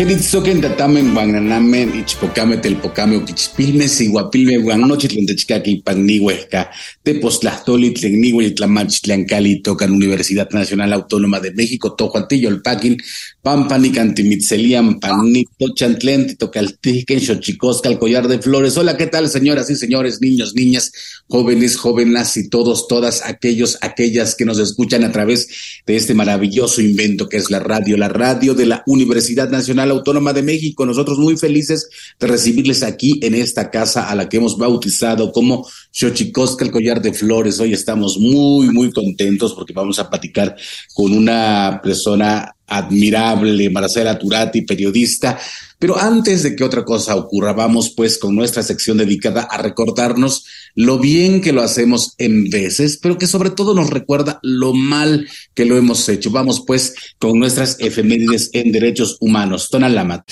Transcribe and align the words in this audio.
Kenitzoken 0.00 0.62
tatamen 0.62 1.12
guananamen 1.12 1.90
ichpocame 1.94 2.56
telpocame 2.56 3.18
oquichpilme 3.20 3.86
siguapilme 3.86 4.56
guanochitlen 4.64 5.26
techcaqui 5.28 5.82
pannihuesca 5.84 6.70
tepoztlastoli 7.04 7.90
tlenniwe 7.92 8.46
itlamachitlancali 8.46 9.60
tocan 9.60 9.92
Universidad 9.92 10.48
Nacional 10.52 10.94
Autónoma 10.94 11.38
de 11.40 11.52
México 11.52 11.92
tojuantillo 11.92 12.48
el 12.48 12.62
paquin 12.62 12.96
pampani 13.42 13.90
cantimitzelian 13.92 15.00
panito 15.00 15.68
chantlen 15.74 16.28
titocaltiquen 16.28 17.20
xochicosca 17.20 17.90
el 17.90 17.98
collar 17.98 18.26
de 18.26 18.38
flores. 18.38 18.78
Hola 18.78 18.96
qué 18.96 19.06
tal 19.06 19.28
señoras 19.28 19.68
y 19.68 19.76
señores 19.76 20.22
niños 20.22 20.54
niñas 20.54 20.92
jóvenes 21.28 21.76
jóvenes 21.76 22.38
y 22.38 22.48
todos 22.48 22.88
todas 22.88 23.22
aquellos 23.26 23.76
aquellas 23.82 24.34
que 24.34 24.46
nos 24.46 24.58
escuchan 24.58 25.04
a 25.04 25.12
través 25.12 25.48
de 25.86 25.96
este 25.96 26.14
maravilloso 26.14 26.80
invento 26.80 27.28
que 27.28 27.36
es 27.36 27.50
la 27.50 27.58
radio 27.58 27.98
la 27.98 28.08
radio 28.08 28.54
de 28.54 28.64
la 28.64 28.82
Universidad 28.86 29.50
Nacional 29.50 29.89
Autónoma 29.90 30.32
de 30.32 30.42
México. 30.42 30.86
Nosotros 30.86 31.18
muy 31.18 31.36
felices 31.36 31.88
de 32.18 32.26
recibirles 32.26 32.82
aquí 32.82 33.18
en 33.22 33.34
esta 33.34 33.70
casa 33.70 34.08
a 34.08 34.14
la 34.14 34.28
que 34.28 34.38
hemos 34.38 34.56
bautizado 34.56 35.32
como 35.32 35.66
Xochicosca, 35.90 36.64
el 36.64 36.70
collar 36.70 37.00
de 37.02 37.12
flores. 37.12 37.60
Hoy 37.60 37.72
estamos 37.72 38.18
muy, 38.18 38.70
muy 38.70 38.92
contentos 38.92 39.54
porque 39.54 39.72
vamos 39.72 39.98
a 39.98 40.08
platicar 40.08 40.56
con 40.94 41.12
una 41.12 41.80
persona 41.82 42.54
admirable, 42.66 43.68
Marcela 43.70 44.18
Turati, 44.18 44.62
periodista. 44.62 45.38
Pero 45.80 45.98
antes 45.98 46.42
de 46.42 46.54
que 46.54 46.62
otra 46.62 46.84
cosa 46.84 47.16
ocurra, 47.16 47.54
vamos 47.54 47.90
pues 47.96 48.18
con 48.18 48.36
nuestra 48.36 48.62
sección 48.62 48.98
dedicada 48.98 49.42
a 49.42 49.56
recordarnos 49.56 50.44
lo 50.74 50.98
bien 50.98 51.40
que 51.40 51.54
lo 51.54 51.62
hacemos 51.62 52.14
en 52.18 52.50
veces, 52.50 52.98
pero 52.98 53.16
que 53.16 53.26
sobre 53.26 53.48
todo 53.48 53.74
nos 53.74 53.88
recuerda 53.88 54.38
lo 54.42 54.74
mal 54.74 55.26
que 55.54 55.64
lo 55.64 55.78
hemos 55.78 56.06
hecho. 56.10 56.30
Vamos 56.30 56.62
pues 56.66 56.94
con 57.18 57.38
nuestras 57.38 57.80
efemérides 57.80 58.50
en 58.52 58.72
derechos 58.72 59.16
humanos. 59.20 59.70
Tonalamat. 59.70 60.28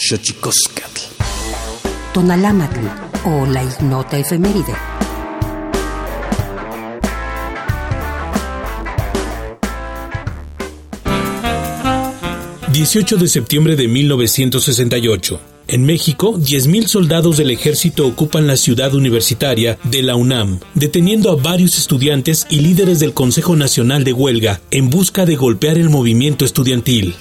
Tonalamatl 2.12 2.86
o 3.24 3.46
la 3.46 3.64
ignota 3.64 4.18
efeméride 4.18 4.97
18 12.78 13.16
de 13.16 13.26
septiembre 13.26 13.74
de 13.74 13.88
1968. 13.88 15.40
En 15.66 15.84
México, 15.84 16.38
10.000 16.38 16.86
soldados 16.86 17.36
del 17.36 17.50
ejército 17.50 18.06
ocupan 18.06 18.46
la 18.46 18.56
ciudad 18.56 18.94
universitaria 18.94 19.80
de 19.82 20.00
la 20.04 20.14
UNAM, 20.14 20.60
deteniendo 20.74 21.32
a 21.32 21.34
varios 21.34 21.76
estudiantes 21.76 22.46
y 22.48 22.60
líderes 22.60 23.00
del 23.00 23.14
Consejo 23.14 23.56
Nacional 23.56 24.04
de 24.04 24.12
Huelga 24.12 24.60
en 24.70 24.90
busca 24.90 25.26
de 25.26 25.34
golpear 25.34 25.76
el 25.76 25.90
movimiento 25.90 26.44
estudiantil. 26.44 27.16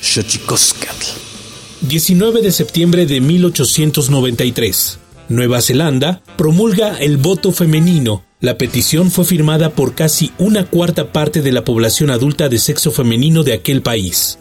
19 1.81 2.41
de 2.43 2.51
septiembre 2.51 3.07
de 3.07 3.19
1893. 3.19 4.99
Nueva 5.27 5.59
Zelanda 5.63 6.21
promulga 6.37 6.99
el 6.99 7.17
voto 7.17 7.51
femenino 7.51 8.26
la 8.39 8.57
petición 8.57 9.09
fue 9.09 9.25
firmada 9.25 9.71
por 9.71 9.95
casi 9.95 10.31
una 10.37 10.65
cuarta 10.65 11.11
parte 11.11 11.41
de 11.41 11.51
la 11.51 11.65
población 11.65 12.11
adulta 12.11 12.49
de 12.49 12.59
sexo 12.59 12.91
femenino 12.91 13.43
de 13.43 13.53
aquel 13.53 13.81
país. 13.81 14.37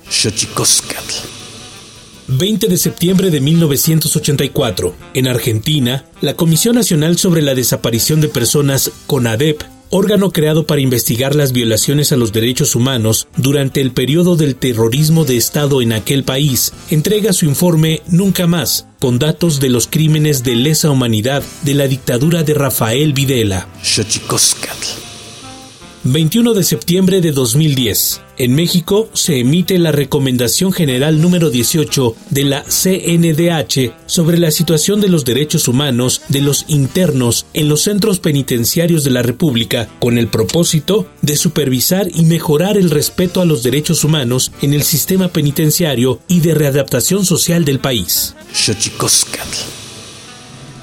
20 2.29 2.67
de 2.69 2.77
septiembre 2.77 3.31
de 3.31 3.41
1984. 3.41 4.95
En 5.15 5.29
Argentina, 5.29 6.05
la 6.21 6.35
Comisión 6.35 6.75
Nacional 6.75 7.17
sobre 7.17 7.41
la 7.41 7.55
Desaparición 7.55 8.21
de 8.21 8.29
Personas, 8.29 8.91
CONADEP, 9.07 9.63
órgano 9.91 10.31
creado 10.31 10.67
para 10.67 10.81
investigar 10.81 11.35
las 11.35 11.53
violaciones 11.53 12.13
a 12.13 12.17
los 12.17 12.33
derechos 12.33 12.75
humanos 12.75 13.29
durante 13.37 13.81
el 13.81 13.93
periodo 13.93 14.37
del 14.37 14.57
terrorismo 14.57 15.25
de 15.25 15.37
Estado 15.37 15.83
en 15.83 15.93
aquel 15.93 16.25
país, 16.25 16.73
entrega 16.91 17.33
su 17.33 17.47
informe 17.47 18.03
Nunca 18.09 18.47
más, 18.47 18.87
con 18.99 19.19
datos 19.19 19.61
de 19.61 19.69
los 19.69 19.87
crímenes 19.87 20.43
de 20.43 20.57
lesa 20.57 20.91
humanidad 20.91 21.43
de 21.63 21.75
la 21.75 21.89
dictadura 21.89 22.43
de 22.43 22.55
Rafael 22.55 23.13
Videla. 23.13 23.69
21 26.13 26.55
de 26.55 26.63
septiembre 26.63 27.21
de 27.21 27.33
2010. 27.33 28.21
En 28.39 28.55
México 28.55 29.09
se 29.13 29.41
emite 29.41 29.77
la 29.79 29.91
Recomendación 29.91 30.73
General 30.73 31.21
número 31.21 31.51
18 31.51 32.15
de 32.31 32.45
la 32.45 32.63
CNDH 32.63 33.93
sobre 34.07 34.39
la 34.39 34.51
situación 34.51 35.01
de 35.01 35.09
los 35.09 35.25
derechos 35.25 35.67
humanos 35.69 36.23
de 36.29 36.43
los 36.43 36.65
internos 36.69 37.47
en 37.55 37.69
los 37.69 37.83
centros 37.83 38.21
penitenciarios 38.21 39.03
de 39.05 39.11
la 39.11 39.23
República 39.23 39.89
con 39.99 40.19
el 40.19 40.29
propósito 40.29 41.09
de 41.23 41.35
supervisar 41.35 42.09
y 42.15 42.25
mejorar 42.25 42.77
el 42.77 42.91
respeto 42.91 43.41
a 43.41 43.45
los 43.45 43.63
derechos 43.63 44.05
humanos 44.05 44.53
en 44.63 44.75
el 44.75 44.83
sistema 44.85 45.29
penitenciario 45.29 46.21
y 46.29 46.41
de 46.41 46.55
readaptación 46.55 47.25
social 47.25 47.65
del 47.65 47.81
país. 47.81 48.35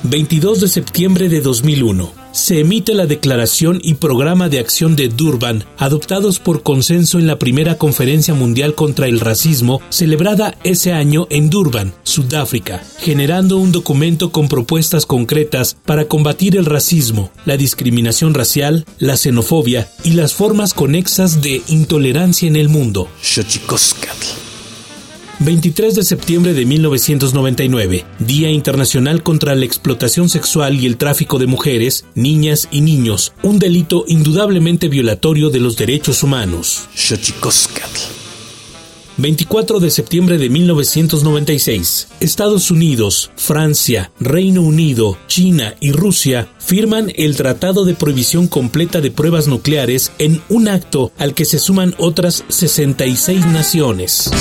22 0.04 0.60
de 0.60 0.68
septiembre 0.68 1.30
de 1.30 1.40
2001 1.40 2.23
se 2.34 2.60
emite 2.60 2.94
la 2.94 3.06
Declaración 3.06 3.80
y 3.82 3.94
Programa 3.94 4.50
de 4.50 4.60
Acción 4.60 4.98
de 4.98 5.08
Durban, 5.08 5.64
adoptados 5.78 6.40
por 6.40 6.64
consenso 6.64 7.20
en 7.20 7.28
la 7.28 7.40
primera 7.40 7.78
Conferencia 7.78 8.34
Mundial 8.34 8.76
contra 8.76 9.08
el 9.08 9.20
Racismo, 9.20 9.82
celebrada 9.90 10.58
ese 10.64 10.92
año 10.92 11.28
en 11.30 11.50
Durban, 11.50 11.94
Sudáfrica, 12.04 12.84
generando 13.00 13.58
un 13.58 13.72
documento 13.72 14.32
con 14.32 14.50
propuestas 14.50 15.06
concretas 15.06 15.78
para 15.86 16.06
combatir 16.06 16.58
el 16.58 16.66
racismo, 16.66 17.32
la 17.46 17.56
discriminación 17.56 18.34
racial, 18.34 18.86
la 18.98 19.16
xenofobia 19.16 19.88
y 20.04 20.12
las 20.12 20.34
formas 20.34 20.74
conexas 20.74 21.42
de 21.42 21.62
intolerancia 21.68 22.48
en 22.48 22.56
el 22.56 22.68
mundo. 22.68 23.08
23 25.40 25.96
de 25.96 26.04
septiembre 26.04 26.54
de 26.54 26.66
1999, 26.66 28.06
Día 28.20 28.50
Internacional 28.52 29.24
contra 29.24 29.56
la 29.56 29.66
Explotación 29.66 30.30
Sexual 30.30 30.80
y 30.80 30.86
el 30.86 30.98
Tráfico 30.98 31.40
de 31.40 31.48
Mujeres, 31.48 32.06
Niñas 32.16 32.68
y 32.72 32.82
Niños, 32.82 33.34
un 33.42 33.60
delito 33.60 34.06
indudablemente 34.08 34.88
violatorio 34.88 35.50
de 35.50 35.60
los 35.60 35.76
derechos 35.76 36.24
humanos. 36.24 36.88
24 39.18 39.80
de 39.80 39.92
septiembre 39.92 40.38
de 40.38 40.50
1996, 40.50 42.07
Estados 42.19 42.72
Unidos, 42.72 43.31
Francia, 43.36 44.12
Reino 44.19 44.62
Unido, 44.62 45.18
China 45.28 45.75
y 45.80 45.92
Rusia 45.92 46.48
firman 46.57 47.12
el 47.16 47.36
Tratado 47.36 47.86
de 47.86 47.94
Prohibición 47.94 48.48
Completa 48.48 49.02
de 49.02 49.12
Pruebas 49.12 49.48
Nucleares 49.48 50.12
en 50.18 50.42
un 50.50 50.68
acto 50.68 51.12
al 51.18 51.36
que 51.36 51.46
se 51.46 51.60
suman 51.60 51.94
otras 52.00 52.44
66 52.48 53.46
naciones. 53.48 54.31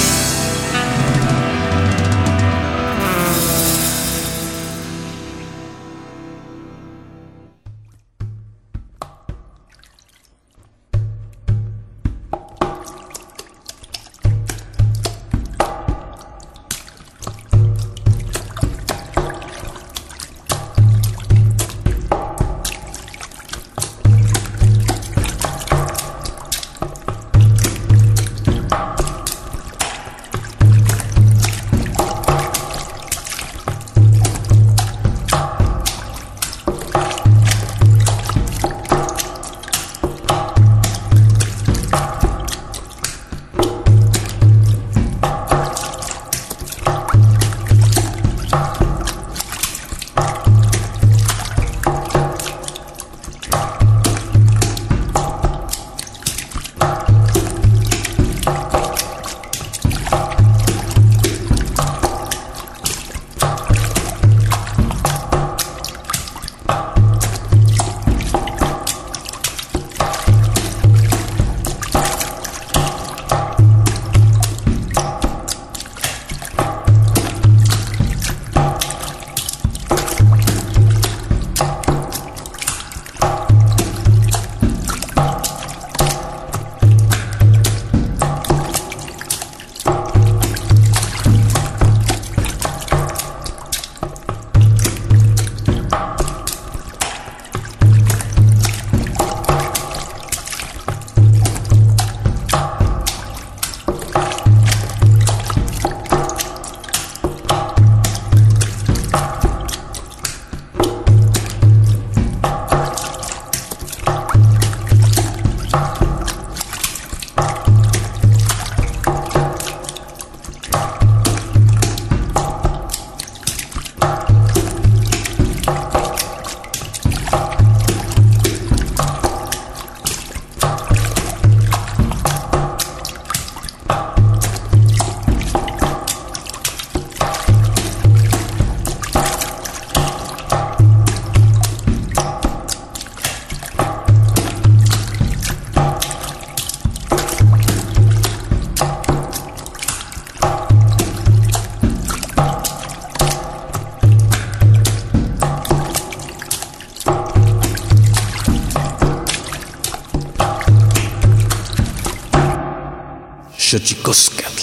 Xochicoscatl. 163.83 164.63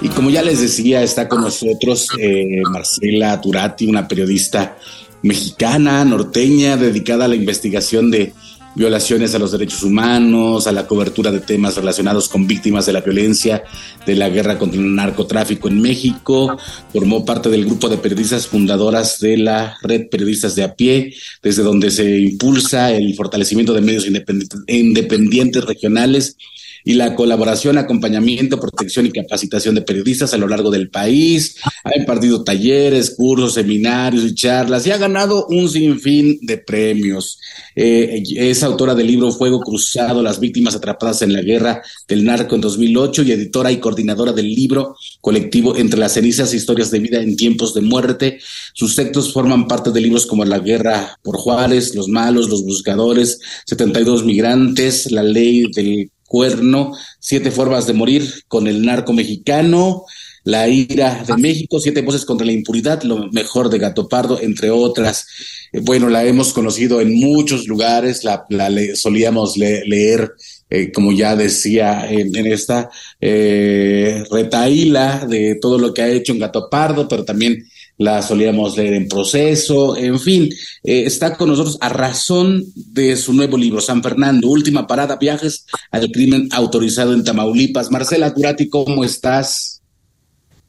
Y 0.00 0.08
como 0.08 0.30
ya 0.30 0.42
les 0.42 0.60
decía, 0.60 1.02
está 1.02 1.28
con 1.28 1.40
nosotros 1.40 2.06
eh, 2.18 2.62
Marcela 2.70 3.40
Turati, 3.40 3.86
una 3.86 4.06
periodista 4.06 4.76
mexicana, 5.22 6.04
norteña, 6.04 6.76
dedicada 6.76 7.24
a 7.24 7.28
la 7.28 7.36
investigación 7.36 8.10
de 8.12 8.32
violaciones 8.74 9.34
a 9.34 9.38
los 9.38 9.52
derechos 9.52 9.82
humanos, 9.82 10.66
a 10.66 10.72
la 10.72 10.86
cobertura 10.86 11.30
de 11.30 11.40
temas 11.40 11.76
relacionados 11.76 12.28
con 12.28 12.46
víctimas 12.46 12.86
de 12.86 12.92
la 12.92 13.00
violencia 13.00 13.64
de 14.06 14.16
la 14.16 14.28
guerra 14.28 14.58
contra 14.58 14.80
el 14.80 14.94
narcotráfico 14.94 15.68
en 15.68 15.80
México. 15.80 16.56
Formó 16.92 17.24
parte 17.24 17.48
del 17.48 17.66
grupo 17.66 17.88
de 17.88 17.98
periodistas 17.98 18.46
fundadoras 18.46 19.20
de 19.20 19.36
la 19.36 19.76
red 19.82 20.08
Periodistas 20.08 20.54
de 20.54 20.64
a 20.64 20.74
pie, 20.74 21.14
desde 21.42 21.62
donde 21.62 21.90
se 21.90 22.18
impulsa 22.18 22.92
el 22.92 23.14
fortalecimiento 23.14 23.72
de 23.72 23.80
medios 23.80 24.06
independientes 24.06 25.64
regionales 25.64 26.36
y 26.84 26.94
la 26.94 27.14
colaboración, 27.14 27.78
acompañamiento, 27.78 28.60
protección 28.60 29.06
y 29.06 29.10
capacitación 29.10 29.74
de 29.74 29.82
periodistas 29.82 30.34
a 30.34 30.38
lo 30.38 30.48
largo 30.48 30.70
del 30.70 30.90
país. 30.90 31.56
Ha 31.84 31.98
impartido 31.98 32.44
talleres, 32.44 33.14
cursos, 33.16 33.54
seminarios 33.54 34.24
y 34.24 34.34
charlas 34.34 34.86
y 34.86 34.90
ha 34.90 34.98
ganado 34.98 35.46
un 35.46 35.68
sinfín 35.68 36.38
de 36.42 36.58
premios. 36.58 37.40
Eh, 37.74 38.22
es 38.36 38.62
autora 38.62 38.94
del 38.94 39.06
libro 39.06 39.32
Fuego 39.32 39.60
Cruzado, 39.60 40.22
las 40.22 40.40
víctimas 40.40 40.74
atrapadas 40.74 41.22
en 41.22 41.32
la 41.32 41.42
guerra 41.42 41.82
del 42.08 42.24
narco 42.24 42.54
en 42.54 42.60
2008 42.60 43.22
y 43.22 43.32
editora 43.32 43.72
y 43.72 43.78
coordinadora 43.78 44.32
del 44.32 44.54
libro 44.54 44.96
colectivo 45.20 45.76
Entre 45.76 45.98
las 45.98 46.14
cenizas, 46.14 46.54
historias 46.54 46.90
de 46.90 46.98
vida 46.98 47.22
en 47.22 47.36
tiempos 47.36 47.74
de 47.74 47.80
muerte. 47.80 48.40
Sus 48.74 48.96
textos 48.96 49.32
forman 49.32 49.66
parte 49.68 49.90
de 49.90 50.00
libros 50.00 50.26
como 50.26 50.44
La 50.44 50.58
guerra 50.58 51.18
por 51.22 51.36
Juárez, 51.36 51.94
Los 51.94 52.08
malos, 52.08 52.48
Los 52.48 52.64
buscadores, 52.64 53.40
72 53.66 54.24
migrantes, 54.24 55.10
La 55.10 55.22
ley 55.22 55.70
del 55.72 56.10
Cuerno, 56.32 56.92
Siete 57.20 57.50
formas 57.50 57.86
de 57.86 57.92
morir 57.92 58.26
con 58.48 58.66
el 58.66 58.82
narco 58.82 59.12
mexicano, 59.12 60.04
La 60.44 60.66
ira 60.66 61.22
de 61.26 61.36
México, 61.36 61.78
Siete 61.78 62.00
voces 62.00 62.24
contra 62.24 62.46
la 62.46 62.52
impunidad, 62.52 63.02
Lo 63.02 63.30
mejor 63.32 63.68
de 63.68 63.78
Gato 63.78 64.08
Pardo, 64.08 64.40
entre 64.40 64.70
otras. 64.70 65.26
Eh, 65.72 65.80
bueno, 65.82 66.08
la 66.08 66.24
hemos 66.24 66.54
conocido 66.54 67.02
en 67.02 67.14
muchos 67.14 67.68
lugares, 67.68 68.24
la, 68.24 68.46
solíamos 68.94 69.58
leer. 69.58 70.32
Eh, 70.70 70.90
como 70.90 71.12
ya 71.12 71.36
decía 71.36 72.10
en, 72.10 72.34
esta 72.46 72.88
eh, 73.20 74.24
retaíla 74.30 75.26
de 75.28 75.56
todo 75.60 75.76
lo 75.76 75.92
que 75.92 76.00
ha 76.00 76.08
hecho 76.08 76.32
en 76.32 76.38
Gato 76.38 76.70
Pardo, 76.70 77.06
pero 77.06 77.26
también 77.26 77.68
la 78.02 78.22
solíamos 78.22 78.76
leer 78.76 78.94
en 78.94 79.08
proceso, 79.08 79.96
en 79.96 80.18
fin, 80.18 80.50
eh, 80.82 81.04
está 81.06 81.36
con 81.36 81.48
nosotros 81.48 81.78
a 81.80 81.88
razón 81.88 82.64
de 82.74 83.16
su 83.16 83.32
nuevo 83.32 83.56
libro, 83.56 83.80
San 83.80 84.02
Fernando, 84.02 84.48
Última 84.48 84.86
Parada, 84.86 85.16
Viajes 85.16 85.66
al 85.90 86.10
Crimen 86.10 86.48
Autorizado 86.52 87.12
en 87.12 87.24
Tamaulipas. 87.24 87.90
Marcela 87.90 88.34
Turati, 88.34 88.68
¿cómo 88.68 89.04
estás? 89.04 89.82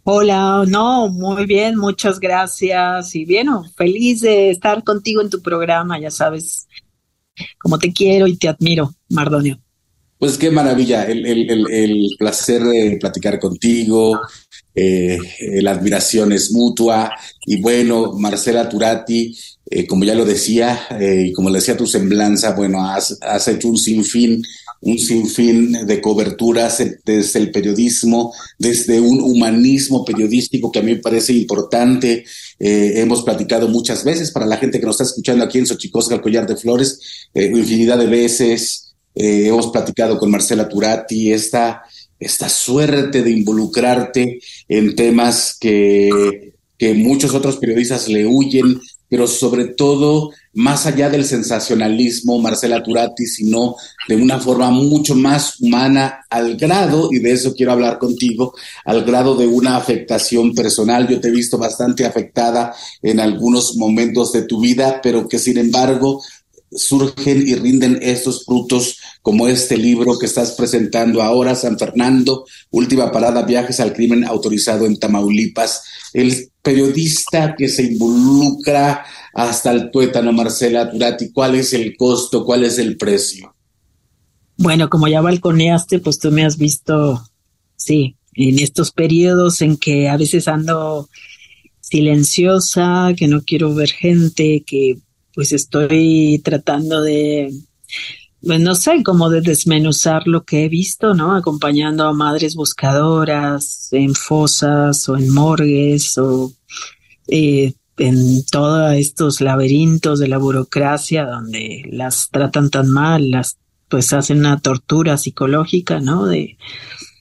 Hola, 0.04 0.66
no, 0.68 1.08
muy 1.10 1.46
bien, 1.46 1.78
muchas 1.78 2.20
gracias 2.20 3.16
y 3.16 3.26
bien, 3.26 3.48
feliz 3.76 4.22
de 4.22 4.50
estar 4.50 4.84
contigo 4.84 5.22
en 5.22 5.30
tu 5.30 5.42
programa, 5.42 5.98
ya 5.98 6.12
sabes, 6.12 6.68
como 7.58 7.80
te 7.80 7.94
quiero 7.94 8.28
y 8.28 8.36
te 8.36 8.50
admiro, 8.50 8.94
Mardonio. 9.10 9.60
Pues 10.20 10.38
qué 10.38 10.52
maravilla, 10.52 11.06
el, 11.06 11.26
el, 11.26 11.72
el 11.72 12.08
placer 12.18 12.62
de 12.64 12.98
platicar 13.00 13.40
contigo, 13.40 14.20
eh, 14.76 15.20
la 15.62 15.72
admiración 15.72 16.32
es 16.32 16.52
mutua. 16.52 17.12
Y 17.46 17.62
bueno, 17.62 18.14
Marcela 18.14 18.68
Turati, 18.68 19.38
eh, 19.70 19.86
como 19.86 20.04
ya 20.04 20.16
lo 20.16 20.26
decía, 20.26 20.88
eh, 21.00 21.28
y 21.28 21.34
como 21.34 21.50
le 21.50 21.60
decía 21.60 21.78
tu 21.78 21.86
semblanza, 21.86 22.52
bueno, 22.52 22.86
has, 22.86 23.18
has, 23.22 23.48
hecho 23.48 23.68
un 23.68 23.78
sinfín, 23.78 24.44
un 24.82 24.98
sinfín 24.98 25.86
de 25.86 26.02
coberturas 26.02 26.84
desde 27.06 27.40
el 27.40 27.52
periodismo, 27.52 28.34
desde 28.58 29.00
un 29.00 29.22
humanismo 29.22 30.04
periodístico 30.04 30.72
que 30.72 30.80
a 30.80 30.84
mí 30.84 30.94
me 30.94 31.00
parece 31.02 31.34
importante. 31.34 32.26
hemos 32.60 33.24
platicado 33.24 33.68
muchas 33.70 34.04
veces 34.04 34.32
para 34.32 34.46
la 34.46 34.58
gente 34.58 34.80
que 34.80 34.86
nos 34.86 34.96
está 34.96 35.06
escuchando 35.06 35.44
aquí 35.44 35.60
en 35.60 35.68
Xochicosca, 35.68 36.16
el 36.16 36.22
Collar 36.22 36.48
de 36.48 36.58
Flores, 36.58 37.00
infinidad 37.34 37.98
de 37.98 38.08
veces. 38.08 38.94
hemos 39.16 39.68
platicado 39.68 40.18
con 40.18 40.32
Marcela 40.32 40.68
Turati, 40.68 41.32
esta 41.32 41.84
esta 42.24 42.50
suerte 42.50 43.22
de 43.22 43.32
involucrarte 43.32 44.40
en 44.68 44.96
temas 44.96 45.58
que, 45.60 46.54
que 46.78 46.94
muchos 46.94 47.34
otros 47.34 47.58
periodistas 47.58 48.08
le 48.08 48.26
huyen, 48.26 48.80
pero 49.14 49.28
sobre 49.28 49.66
todo, 49.66 50.32
más 50.54 50.88
allá 50.88 51.08
del 51.08 51.24
sensacionalismo, 51.24 52.40
Marcela 52.40 52.82
Turati, 52.82 53.28
sino 53.28 53.76
de 54.08 54.16
una 54.16 54.40
forma 54.40 54.72
mucho 54.72 55.14
más 55.14 55.62
humana, 55.62 56.26
al 56.32 56.56
grado, 56.56 57.10
y 57.12 57.20
de 57.20 57.32
eso 57.32 57.54
quiero 57.54 57.74
hablar 57.74 58.00
contigo, 58.00 58.56
al 58.86 59.04
grado 59.04 59.36
de 59.36 59.46
una 59.46 59.78
afectación 59.78 60.56
personal. 60.56 61.08
Yo 61.08 61.22
te 61.22 61.28
he 61.28 61.32
visto 61.32 61.60
bastante 61.60 62.08
afectada 62.08 62.74
en 63.04 63.20
algunos 63.20 63.78
momentos 63.78 64.32
de 64.32 64.44
tu 64.44 64.60
vida, 64.60 65.00
pero 65.04 65.28
que 65.28 65.38
sin 65.38 65.60
embargo 65.60 66.24
surgen 66.76 67.48
y 67.48 67.56
rinden 67.56 68.00
estos 68.02 68.46
frutos 68.46 68.98
como 69.22 69.48
este 69.48 69.78
libro 69.78 70.18
que 70.20 70.26
estás 70.26 70.52
presentando 70.52 71.22
ahora, 71.22 71.56
San 71.56 71.78
Fernando, 71.78 72.46
Última 72.72 73.12
Parada, 73.12 73.44
Viajes 73.44 73.80
al 73.80 73.94
Crimen 73.94 74.26
Autorizado 74.26 74.86
en 74.86 74.98
Tamaulipas. 74.98 75.84
El 76.14 76.50
periodista 76.62 77.56
que 77.58 77.70
se 77.70 77.84
involucra 77.84 79.06
hasta 79.34 79.72
el 79.72 79.92
tuétano, 79.92 80.32
Marcela 80.32 80.90
Turati, 80.92 81.32
¿cuál 81.32 81.56
es 81.56 81.74
el 81.74 81.96
costo, 81.98 82.46
cuál 82.46 82.64
es 82.64 82.78
el 82.78 82.98
precio? 82.98 83.56
Bueno, 84.58 84.90
como 84.90 85.08
ya 85.08 85.22
balconeaste, 85.22 86.00
pues 86.00 86.20
tú 86.20 86.32
me 86.32 86.46
has 86.46 86.58
visto, 86.58 87.24
sí, 87.76 88.16
en 88.36 88.60
estos 88.60 88.92
periodos 88.92 89.62
en 89.62 89.78
que 89.78 90.10
a 90.10 90.18
veces 90.18 90.48
ando 90.48 91.10
silenciosa, 91.80 93.14
que 93.16 93.28
no 93.28 93.44
quiero 93.44 93.74
ver 93.74 93.90
gente, 93.90 94.64
que 94.66 94.98
pues 95.34 95.52
estoy 95.52 96.42
tratando 96.44 97.02
de, 97.02 97.52
pues 98.42 98.60
no 98.60 98.76
sé, 98.76 99.04
como 99.04 99.30
de 99.30 99.42
desmenuzar 99.42 100.28
lo 100.28 100.44
que 100.44 100.66
he 100.66 100.70
visto, 100.70 101.14
¿no? 101.14 101.36
Acompañando 101.36 102.06
a 102.06 102.14
madres 102.14 102.56
buscadoras 102.56 103.88
en 103.92 104.16
fosas 104.16 105.08
o 105.10 105.18
en 105.18 105.30
morgues 105.30 106.18
o 106.18 106.52
eh, 107.28 107.74
en 107.98 108.44
todos 108.46 108.94
estos 108.94 109.40
laberintos 109.40 110.20
de 110.20 110.28
la 110.28 110.38
burocracia 110.38 111.26
donde 111.26 111.84
las 111.92 112.30
tratan 112.32 112.70
tan 112.70 112.90
mal, 112.90 113.30
las 113.32 113.58
pues 113.88 114.12
hacen 114.12 114.40
una 114.40 114.60
tortura 114.60 115.18
psicológica, 115.18 116.00
¿no? 116.00 116.26
De, 116.26 116.58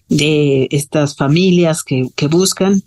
de 0.08 0.68
estas 0.70 1.16
familias 1.16 1.84
que, 1.84 2.08
que 2.16 2.28
buscan. 2.28 2.82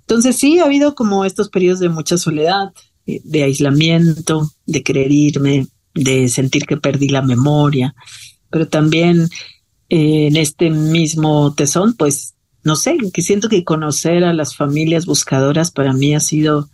Entonces 0.00 0.36
sí, 0.36 0.58
ha 0.58 0.64
habido 0.64 0.94
como 0.94 1.24
estos 1.24 1.48
periodos 1.48 1.80
de 1.80 1.88
mucha 1.88 2.18
soledad, 2.18 2.72
de 3.06 3.42
aislamiento, 3.42 4.50
de 4.66 4.82
querer 4.82 5.10
irme, 5.10 5.66
de 5.94 6.28
sentir 6.28 6.66
que 6.66 6.76
perdí 6.76 7.08
la 7.08 7.22
memoria, 7.22 7.94
pero 8.50 8.68
también 8.68 9.28
eh, 9.88 10.26
en 10.28 10.36
este 10.36 10.70
mismo 10.70 11.54
tesón, 11.54 11.94
pues, 11.94 12.34
no 12.62 12.76
sé, 12.76 12.96
que 13.12 13.22
siento 13.22 13.48
que 13.48 13.64
conocer 13.64 14.24
a 14.24 14.32
las 14.32 14.54
familias 14.54 15.06
buscadoras 15.06 15.70
para 15.70 15.92
mí 15.92 16.14
ha 16.14 16.20
sido 16.20 16.68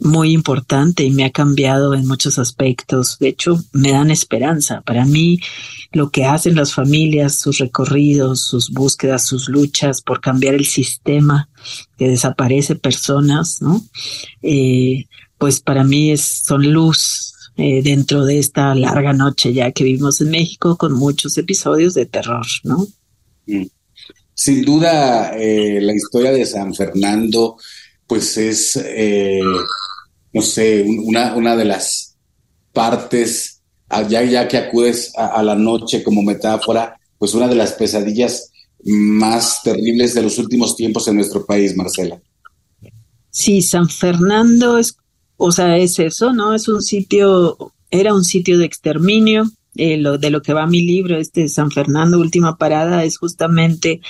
muy 0.00 0.32
importante 0.32 1.04
y 1.04 1.10
me 1.10 1.24
ha 1.24 1.30
cambiado 1.30 1.94
en 1.94 2.06
muchos 2.06 2.38
aspectos. 2.38 3.18
De 3.18 3.28
hecho, 3.28 3.62
me 3.72 3.92
dan 3.92 4.10
esperanza. 4.10 4.80
Para 4.80 5.04
mí, 5.04 5.38
lo 5.92 6.10
que 6.10 6.24
hacen 6.24 6.56
las 6.56 6.72
familias, 6.72 7.38
sus 7.38 7.58
recorridos, 7.58 8.40
sus 8.40 8.70
búsquedas, 8.70 9.26
sus 9.26 9.48
luchas 9.48 10.00
por 10.00 10.20
cambiar 10.20 10.54
el 10.54 10.64
sistema 10.64 11.48
que 11.98 12.08
desaparece 12.08 12.76
personas, 12.76 13.60
¿no? 13.60 13.82
Eh, 14.42 15.06
pues 15.40 15.60
para 15.60 15.84
mí 15.84 16.12
es, 16.12 16.42
son 16.44 16.70
luz 16.70 17.32
eh, 17.56 17.80
dentro 17.82 18.26
de 18.26 18.38
esta 18.38 18.74
larga 18.74 19.14
noche 19.14 19.54
ya 19.54 19.72
que 19.72 19.84
vivimos 19.84 20.20
en 20.20 20.30
México 20.30 20.76
con 20.76 20.92
muchos 20.92 21.38
episodios 21.38 21.94
de 21.94 22.04
terror, 22.04 22.46
¿no? 22.62 22.86
Mm. 23.46 23.64
Sin 24.34 24.64
duda, 24.64 25.34
eh, 25.36 25.80
la 25.80 25.94
historia 25.94 26.30
de 26.32 26.44
San 26.44 26.74
Fernando, 26.74 27.56
pues 28.06 28.36
es, 28.36 28.76
eh, 28.76 29.40
no 30.32 30.42
sé, 30.42 30.82
una, 30.82 31.34
una 31.34 31.56
de 31.56 31.64
las 31.64 32.16
partes, 32.72 33.62
ya, 34.08 34.22
ya 34.22 34.46
que 34.46 34.58
acudes 34.58 35.12
a 35.16 35.42
la 35.42 35.54
noche 35.54 36.02
como 36.02 36.22
metáfora, 36.22 36.98
pues 37.18 37.34
una 37.34 37.48
de 37.48 37.54
las 37.54 37.72
pesadillas 37.72 38.50
más 38.84 39.62
terribles 39.62 40.14
de 40.14 40.22
los 40.22 40.38
últimos 40.38 40.76
tiempos 40.76 41.08
en 41.08 41.16
nuestro 41.16 41.44
país, 41.44 41.76
Marcela. 41.76 42.20
Sí, 43.30 43.62
San 43.62 43.88
Fernando 43.88 44.78
es 44.78 44.96
o 45.42 45.52
sea, 45.52 45.78
es 45.78 45.98
eso, 45.98 46.34
¿no? 46.34 46.54
Es 46.54 46.68
un 46.68 46.82
sitio, 46.82 47.72
era 47.90 48.12
un 48.12 48.24
sitio 48.24 48.58
de 48.58 48.66
exterminio. 48.66 49.50
Eh, 49.74 49.96
lo, 49.96 50.18
de 50.18 50.30
lo 50.30 50.42
que 50.42 50.52
va 50.52 50.66
mi 50.66 50.82
libro, 50.82 51.16
este 51.16 51.48
San 51.48 51.70
Fernando, 51.70 52.18
Última 52.18 52.58
Parada, 52.58 53.04
es 53.04 53.16
justamente 53.16 54.02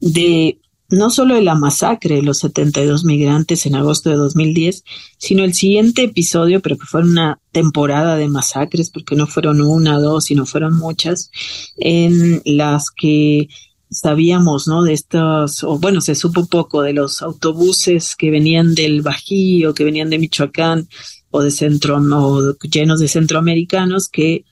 de 0.00 0.58
no 0.88 1.10
solo 1.10 1.36
de 1.36 1.42
la 1.42 1.54
masacre 1.54 2.16
de 2.16 2.22
los 2.22 2.38
72 2.38 3.04
migrantes 3.04 3.66
en 3.66 3.76
agosto 3.76 4.10
de 4.10 4.16
2010, 4.16 4.82
sino 5.16 5.44
el 5.44 5.54
siguiente 5.54 6.02
episodio, 6.02 6.60
pero 6.60 6.76
que 6.76 6.86
fue 6.86 7.02
una 7.02 7.38
temporada 7.52 8.16
de 8.16 8.28
masacres, 8.28 8.90
porque 8.90 9.14
no 9.14 9.28
fueron 9.28 9.60
una, 9.60 10.00
dos, 10.00 10.24
sino 10.24 10.44
fueron 10.44 10.76
muchas, 10.76 11.30
en 11.76 12.42
las 12.44 12.90
que 12.90 13.48
sabíamos, 13.94 14.68
¿no? 14.68 14.82
De 14.82 14.92
estos, 14.92 15.64
o 15.64 15.78
bueno, 15.78 16.00
se 16.00 16.14
supo 16.14 16.46
poco 16.46 16.82
de 16.82 16.92
los 16.92 17.22
autobuses 17.22 18.16
que 18.16 18.30
venían 18.30 18.74
del 18.74 19.02
Bajío, 19.02 19.72
que 19.74 19.84
venían 19.84 20.10
de 20.10 20.18
Michoacán 20.18 20.88
o 21.30 21.42
de 21.42 21.50
centro, 21.50 21.96
o 21.96 22.54
llenos 22.60 23.00
de 23.00 23.08
centroamericanos 23.08 24.08
que 24.08 24.44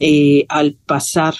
eh, 0.00 0.46
al 0.48 0.74
pasar 0.74 1.34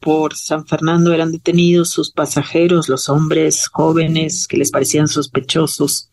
por 0.00 0.34
San 0.34 0.66
Fernando 0.66 1.12
eran 1.12 1.32
detenidos 1.32 1.90
sus 1.90 2.10
pasajeros, 2.10 2.88
los 2.88 3.08
hombres 3.08 3.68
jóvenes 3.68 4.46
que 4.46 4.58
les 4.58 4.70
parecían 4.70 5.08
sospechosos 5.08 6.10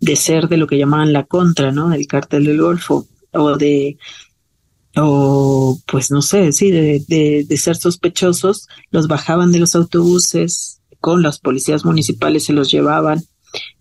de 0.00 0.16
ser 0.16 0.48
de 0.48 0.56
lo 0.56 0.66
que 0.66 0.78
llamaban 0.78 1.12
la 1.12 1.24
contra, 1.24 1.70
¿no? 1.70 1.88
Del 1.88 2.06
cártel 2.06 2.44
del 2.44 2.60
Golfo 2.60 3.06
o 3.32 3.56
de 3.56 3.96
o 4.96 5.78
pues 5.86 6.10
no 6.10 6.22
sé, 6.22 6.52
sí, 6.52 6.70
de, 6.70 7.04
de, 7.06 7.44
de, 7.48 7.56
ser 7.56 7.76
sospechosos, 7.76 8.68
los 8.90 9.06
bajaban 9.06 9.52
de 9.52 9.58
los 9.58 9.74
autobuses, 9.74 10.80
con 11.00 11.22
las 11.22 11.38
policías 11.38 11.84
municipales 11.84 12.44
se 12.44 12.52
los 12.52 12.70
llevaban, 12.70 13.24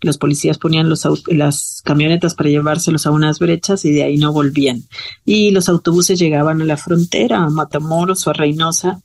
los 0.01 0.17
policías 0.17 0.57
ponían 0.57 0.89
los, 0.89 1.03
las 1.27 1.81
camionetas 1.83 2.35
para 2.35 2.49
llevárselos 2.49 3.05
a 3.05 3.11
unas 3.11 3.39
brechas 3.39 3.83
y 3.85 3.91
de 3.91 4.03
ahí 4.03 4.17
no 4.17 4.31
volvían. 4.31 4.83
Y 5.25 5.51
los 5.51 5.69
autobuses 5.69 6.19
llegaban 6.19 6.61
a 6.61 6.65
la 6.65 6.77
frontera, 6.77 7.43
a 7.43 7.49
Matamoros 7.49 8.25
o 8.25 8.29
a 8.29 8.33
Reynosa, 8.33 9.01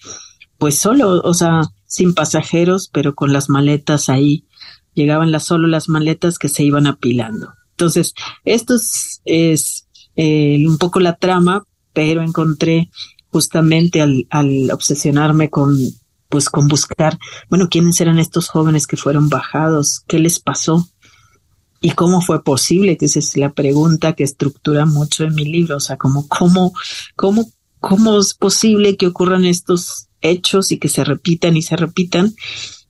pues 0.58 0.78
solo, 0.78 1.20
o 1.22 1.34
sea, 1.34 1.62
sin 1.86 2.14
pasajeros, 2.14 2.88
pero 2.92 3.14
con 3.14 3.32
las 3.32 3.48
maletas 3.48 4.08
ahí. 4.08 4.46
Llegaban 4.94 5.32
las, 5.32 5.44
solo 5.44 5.68
las 5.68 5.88
maletas 5.88 6.38
que 6.38 6.48
se 6.48 6.62
iban 6.62 6.86
apilando. 6.86 7.54
Entonces, 7.70 8.14
esto 8.44 8.74
es, 8.76 9.88
eh, 10.16 10.64
un 10.66 10.76
poco 10.76 11.00
la 11.00 11.16
trama, 11.16 11.64
pero 11.92 12.22
encontré 12.22 12.90
justamente 13.30 14.00
al, 14.00 14.26
al 14.30 14.70
obsesionarme 14.70 15.50
con, 15.50 15.76
pues 16.28 16.48
con 16.48 16.68
buscar, 16.68 17.18
bueno, 17.50 17.68
quiénes 17.68 18.00
eran 18.00 18.18
estos 18.18 18.48
jóvenes 18.48 18.86
que 18.86 18.96
fueron 18.96 19.28
bajados, 19.28 20.02
qué 20.06 20.18
les 20.18 20.40
pasó 20.40 20.88
y 21.82 21.90
cómo 21.90 22.20
fue 22.20 22.42
posible, 22.44 22.96
que 22.96 23.06
esa 23.06 23.18
es 23.18 23.36
la 23.36 23.52
pregunta 23.52 24.14
que 24.14 24.22
estructura 24.22 24.86
mucho 24.86 25.24
en 25.24 25.34
mi 25.34 25.44
libro, 25.44 25.76
o 25.76 25.80
sea, 25.80 25.96
como 25.96 26.28
cómo, 26.28 26.72
cómo, 27.16 27.50
cómo 27.80 28.18
es 28.18 28.34
posible 28.34 28.96
que 28.96 29.08
ocurran 29.08 29.44
estos 29.44 30.08
hechos 30.20 30.70
y 30.72 30.78
que 30.78 30.88
se 30.88 31.04
repitan 31.04 31.56
y 31.56 31.62
se 31.62 31.76
repitan. 31.76 32.34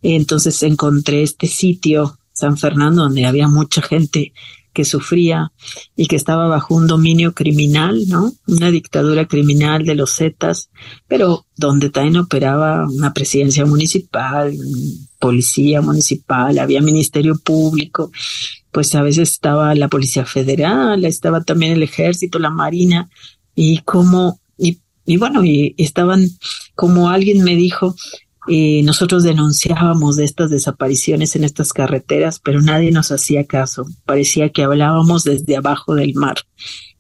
Entonces 0.03 0.63
encontré 0.63 1.23
este 1.23 1.49
sitio, 1.49 2.19
San 2.33 2.59
Fernando, 2.59 3.03
donde 3.03 3.25
había 3.25 3.49
mucha 3.49 3.81
gente 3.81 4.35
que 4.73 4.85
sufría 4.85 5.53
y 5.97 6.07
que 6.07 6.17
estaba 6.17 6.47
bajo 6.49 6.75
un 6.75 6.87
dominio 6.87 7.35
criminal, 7.35 8.03
¿no? 8.09 8.33
Una 8.47 8.71
dictadura 8.71 9.27
criminal 9.27 9.85
de 9.85 9.95
los 9.95 10.17
Zetas, 10.17 10.71
pero 11.07 11.47
donde 11.57 11.91
también 11.91 12.17
operaba 12.17 12.87
una 12.89 13.13
presidencia 13.13 13.65
municipal, 13.67 14.55
policía 15.19 15.81
municipal, 15.81 16.59
había 16.59 16.81
ministerio 16.81 17.39
público, 17.39 18.11
pues 18.71 18.95
a 18.95 19.03
veces 19.03 19.31
estaba 19.31 19.75
la 19.75 19.89
policía 19.89 20.25
federal, 20.25 21.05
estaba 21.05 21.43
también 21.43 21.73
el 21.73 21.83
ejército, 21.83 22.39
la 22.39 22.51
marina, 22.51 23.11
y 23.55 23.79
como, 23.79 24.41
y 24.57 24.79
y 25.05 25.17
bueno, 25.17 25.45
y 25.45 25.75
estaban, 25.79 26.29
como 26.75 27.09
alguien 27.09 27.43
me 27.43 27.57
dijo, 27.57 27.97
eh, 28.49 28.83
nosotros 28.83 29.23
denunciábamos 29.23 30.17
de 30.17 30.25
estas 30.25 30.51
desapariciones 30.51 31.37
en 31.37 31.45
estas 31.45 31.73
carreteras, 31.73 32.41
pero 32.41 32.61
nadie 32.61 32.91
nos 32.91 33.13
hacía 33.13 33.47
caso. 33.47 33.87
Parecía 34.05 34.51
que 34.51 34.65
hablábamos 34.65 35.25
desde 35.25 35.57
abajo 35.57 35.95
del 35.95 36.15
mar. 36.15 36.37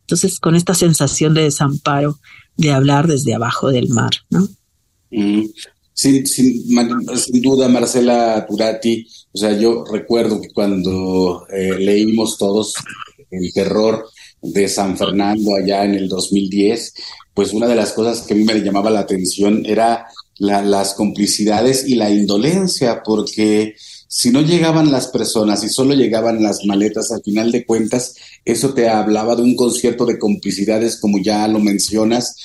Entonces, 0.02 0.38
con 0.38 0.54
esta 0.54 0.74
sensación 0.74 1.34
de 1.34 1.42
desamparo, 1.42 2.18
de 2.56 2.72
hablar 2.72 3.06
desde 3.06 3.34
abajo 3.34 3.70
del 3.70 3.88
mar, 3.88 4.10
¿no? 4.30 4.48
Mm. 5.10 5.46
Sin, 5.94 6.24
duda, 7.42 7.68
Marcela 7.68 8.44
Turati, 8.48 9.06
o 9.32 9.38
sea, 9.38 9.56
yo 9.58 9.84
recuerdo 9.84 10.40
que 10.40 10.48
cuando 10.48 11.46
eh, 11.52 11.78
leímos 11.78 12.38
todos 12.38 12.74
el 13.30 13.52
terror 13.52 14.08
de 14.40 14.68
San 14.68 14.96
Fernando 14.96 15.54
allá 15.54 15.84
en 15.84 15.94
el 15.94 16.08
2010, 16.08 16.94
pues 17.34 17.52
una 17.52 17.66
de 17.66 17.76
las 17.76 17.92
cosas 17.92 18.22
que 18.22 18.34
a 18.34 18.36
mí 18.36 18.44
me 18.44 18.60
llamaba 18.60 18.90
la 18.90 19.00
atención 19.00 19.64
era 19.64 20.06
las 20.42 20.94
complicidades 20.94 21.86
y 21.86 21.94
la 21.94 22.10
indolencia, 22.10 23.02
porque 23.04 23.76
si 24.08 24.30
no 24.30 24.42
llegaban 24.42 24.90
las 24.90 25.08
personas 25.08 25.62
y 25.64 25.68
solo 25.68 25.94
llegaban 25.94 26.42
las 26.42 26.64
maletas, 26.64 27.12
al 27.12 27.22
final 27.22 27.52
de 27.52 27.64
cuentas, 27.64 28.14
eso 28.44 28.74
te 28.74 28.88
hablaba 28.88 29.36
de 29.36 29.42
un 29.42 29.54
concierto 29.54 30.04
de 30.04 30.18
complicidades, 30.18 30.98
como 31.00 31.18
ya 31.18 31.46
lo 31.48 31.60
mencionas, 31.60 32.36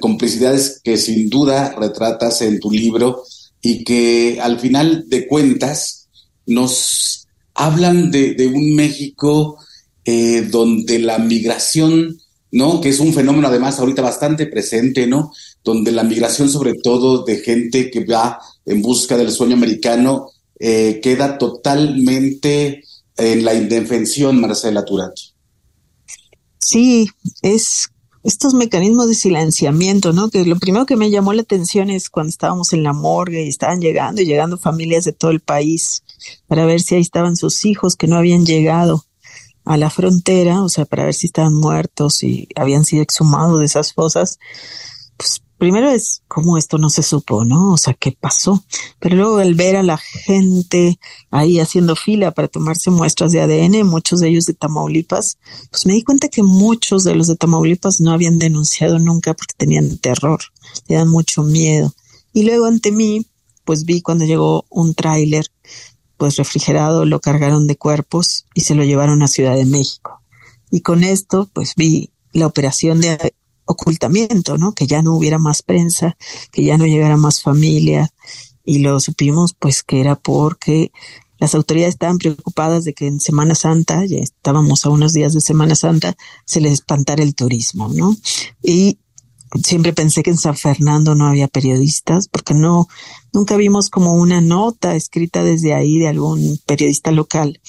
complicidades 0.00 0.80
que 0.82 0.96
sin 0.96 1.30
duda 1.30 1.72
retratas 1.78 2.42
en 2.42 2.58
tu 2.58 2.70
libro 2.70 3.22
y 3.62 3.84
que 3.84 4.38
al 4.42 4.58
final 4.58 5.04
de 5.08 5.26
cuentas 5.26 6.08
nos 6.46 7.26
hablan 7.54 8.10
de, 8.10 8.34
de 8.34 8.48
un 8.48 8.74
México 8.74 9.58
eh, 10.04 10.42
donde 10.50 10.98
la 10.98 11.18
migración, 11.18 12.18
¿no? 12.50 12.80
Que 12.80 12.90
es 12.90 13.00
un 13.00 13.12
fenómeno 13.12 13.48
además 13.48 13.78
ahorita 13.78 14.02
bastante 14.02 14.46
presente, 14.46 15.06
¿no? 15.06 15.32
Donde 15.66 15.90
la 15.90 16.04
migración 16.04 16.48
sobre 16.48 16.74
todo 16.74 17.24
de 17.24 17.38
gente 17.38 17.90
que 17.90 18.04
va 18.04 18.38
en 18.64 18.80
busca 18.80 19.16
del 19.16 19.32
sueño 19.32 19.56
americano 19.56 20.30
eh, 20.60 21.00
queda 21.02 21.36
totalmente 21.36 22.84
en 23.16 23.44
la 23.44 23.52
indefensión, 23.52 24.40
Marcela 24.40 24.84
Turati. 24.84 25.34
Sí, 26.58 27.08
es 27.42 27.88
estos 28.22 28.54
mecanismos 28.54 29.08
de 29.08 29.14
silenciamiento, 29.14 30.12
¿no? 30.12 30.30
Que 30.30 30.44
lo 30.44 30.56
primero 30.56 30.86
que 30.86 30.96
me 30.96 31.10
llamó 31.10 31.32
la 31.32 31.42
atención 31.42 31.90
es 31.90 32.10
cuando 32.10 32.30
estábamos 32.30 32.72
en 32.72 32.82
la 32.82 32.92
morgue 32.92 33.44
y 33.44 33.48
estaban 33.48 33.80
llegando 33.80 34.20
y 34.20 34.26
llegando 34.26 34.58
familias 34.58 35.04
de 35.04 35.12
todo 35.12 35.30
el 35.30 35.40
país 35.40 36.02
para 36.46 36.64
ver 36.64 36.80
si 36.80 36.96
ahí 36.96 37.00
estaban 37.00 37.36
sus 37.36 37.64
hijos 37.64 37.94
que 37.94 38.08
no 38.08 38.16
habían 38.16 38.44
llegado 38.44 39.04
a 39.64 39.76
la 39.76 39.90
frontera, 39.90 40.62
o 40.62 40.68
sea, 40.68 40.86
para 40.86 41.04
ver 41.04 41.14
si 41.14 41.26
estaban 41.26 41.54
muertos 41.54 42.22
y 42.22 42.48
habían 42.56 42.84
sido 42.84 43.02
exhumados 43.02 43.60
de 43.60 43.66
esas 43.66 43.92
fosas, 43.92 44.38
primero 45.58 45.90
es 45.90 46.22
cómo 46.28 46.58
esto 46.58 46.78
no 46.78 46.90
se 46.90 47.02
supo, 47.02 47.44
¿no? 47.44 47.72
O 47.72 47.76
sea, 47.76 47.94
qué 47.94 48.16
pasó. 48.18 48.64
Pero 48.98 49.16
luego 49.16 49.40
el 49.40 49.54
ver 49.54 49.76
a 49.76 49.82
la 49.82 49.96
gente 49.96 50.98
ahí 51.30 51.60
haciendo 51.60 51.96
fila 51.96 52.32
para 52.32 52.48
tomarse 52.48 52.90
muestras 52.90 53.32
de 53.32 53.40
ADN, 53.40 53.86
muchos 53.86 54.20
de 54.20 54.28
ellos 54.28 54.46
de 54.46 54.54
Tamaulipas, 54.54 55.38
pues 55.70 55.86
me 55.86 55.94
di 55.94 56.02
cuenta 56.02 56.28
que 56.28 56.42
muchos 56.42 57.04
de 57.04 57.14
los 57.14 57.26
de 57.26 57.36
Tamaulipas 57.36 58.00
no 58.00 58.12
habían 58.12 58.38
denunciado 58.38 58.98
nunca 58.98 59.34
porque 59.34 59.54
tenían 59.56 59.98
terror, 59.98 60.40
tenían 60.86 61.08
mucho 61.08 61.42
miedo. 61.42 61.92
Y 62.32 62.44
luego 62.44 62.66
ante 62.66 62.92
mí, 62.92 63.26
pues 63.64 63.84
vi 63.84 64.02
cuando 64.02 64.24
llegó 64.24 64.66
un 64.70 64.94
tráiler 64.94 65.46
pues 66.16 66.36
refrigerado 66.36 67.04
lo 67.04 67.20
cargaron 67.20 67.66
de 67.66 67.76
cuerpos 67.76 68.46
y 68.54 68.62
se 68.62 68.74
lo 68.74 68.84
llevaron 68.84 69.22
a 69.22 69.28
Ciudad 69.28 69.54
de 69.54 69.66
México. 69.66 70.22
Y 70.70 70.80
con 70.80 71.04
esto, 71.04 71.48
pues 71.52 71.74
vi 71.76 72.10
la 72.32 72.46
operación 72.46 73.00
de 73.00 73.34
ocultamiento, 73.66 74.56
¿no? 74.56 74.72
Que 74.72 74.86
ya 74.86 75.02
no 75.02 75.14
hubiera 75.14 75.38
más 75.38 75.62
prensa, 75.62 76.16
que 76.50 76.64
ya 76.64 76.78
no 76.78 76.86
llegara 76.86 77.16
más 77.16 77.42
familia. 77.42 78.10
Y 78.64 78.78
lo 78.78 78.98
supimos, 79.00 79.54
pues, 79.58 79.82
que 79.82 80.00
era 80.00 80.16
porque 80.16 80.90
las 81.38 81.54
autoridades 81.54 81.94
estaban 81.94 82.18
preocupadas 82.18 82.84
de 82.84 82.94
que 82.94 83.06
en 83.06 83.20
Semana 83.20 83.54
Santa, 83.54 84.04
ya 84.06 84.18
estábamos 84.18 84.84
a 84.84 84.90
unos 84.90 85.12
días 85.12 85.34
de 85.34 85.40
Semana 85.40 85.74
Santa, 85.74 86.16
se 86.44 86.60
les 86.60 86.72
espantara 86.72 87.22
el 87.22 87.34
turismo, 87.34 87.88
¿no? 87.88 88.16
Y 88.62 88.98
siempre 89.62 89.92
pensé 89.92 90.22
que 90.22 90.30
en 90.30 90.38
San 90.38 90.56
Fernando 90.56 91.14
no 91.14 91.26
había 91.26 91.48
periodistas, 91.48 92.28
porque 92.28 92.54
no, 92.54 92.88
nunca 93.32 93.56
vimos 93.56 93.90
como 93.90 94.14
una 94.14 94.40
nota 94.40 94.96
escrita 94.96 95.44
desde 95.44 95.74
ahí 95.74 95.98
de 95.98 96.08
algún 96.08 96.58
periodista 96.66 97.10
local. 97.10 97.60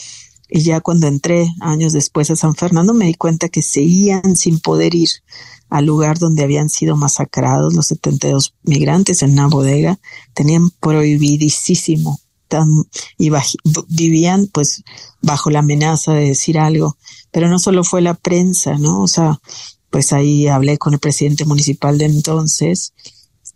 Y 0.49 0.61
ya 0.61 0.79
cuando 0.79 1.07
entré 1.07 1.53
años 1.59 1.91
después 1.91 2.31
a 2.31 2.37
San 2.37 2.55
Fernando 2.55 2.93
me 2.93 3.05
di 3.05 3.15
cuenta 3.15 3.49
que 3.49 3.61
seguían 3.61 4.37
sin 4.37 4.59
poder 4.59 4.95
ir 4.95 5.09
al 5.69 5.85
lugar 5.85 6.19
donde 6.19 6.43
habían 6.43 6.69
sido 6.69 6.95
masacrados 6.95 7.73
los 7.73 7.87
72 7.87 8.53
migrantes 8.63 9.21
en 9.21 9.31
una 9.31 9.47
bodega. 9.47 9.99
Tenían 10.33 10.69
prohibidísimo 10.69 12.19
tan, 12.47 12.67
y 13.17 13.31
vivían 13.89 14.47
pues 14.47 14.83
bajo 15.21 15.49
la 15.49 15.59
amenaza 15.59 16.13
de 16.13 16.29
decir 16.29 16.57
algo. 16.57 16.97
Pero 17.31 17.49
no 17.49 17.59
solo 17.59 17.83
fue 17.83 18.01
la 18.01 18.13
prensa, 18.13 18.77
¿no? 18.77 19.01
O 19.01 19.07
sea, 19.07 19.39
pues 19.89 20.13
ahí 20.13 20.47
hablé 20.47 20.77
con 20.77 20.93
el 20.93 20.99
presidente 20.99 21.45
municipal 21.45 21.97
de 21.97 22.05
entonces 22.05 22.93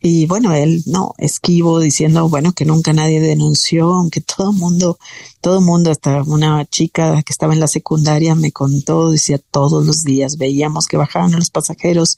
y 0.03 0.25
bueno, 0.25 0.51
él 0.53 0.81
no, 0.87 1.13
esquivo 1.19 1.79
diciendo, 1.79 2.27
bueno, 2.27 2.53
que 2.53 2.65
nunca 2.65 2.91
nadie 2.91 3.21
denunció, 3.21 3.93
aunque 3.93 4.19
todo 4.21 4.51
mundo, 4.51 4.97
todo 5.41 5.61
mundo, 5.61 5.91
hasta 5.91 6.23
una 6.23 6.65
chica 6.65 7.21
que 7.21 7.31
estaba 7.31 7.53
en 7.53 7.59
la 7.59 7.67
secundaria 7.67 8.33
me 8.33 8.51
contó, 8.51 9.11
decía 9.11 9.37
todos 9.37 9.85
los 9.85 10.03
días, 10.03 10.37
veíamos 10.37 10.87
que 10.87 10.97
bajaban 10.97 11.33
los 11.33 11.51
pasajeros, 11.51 12.17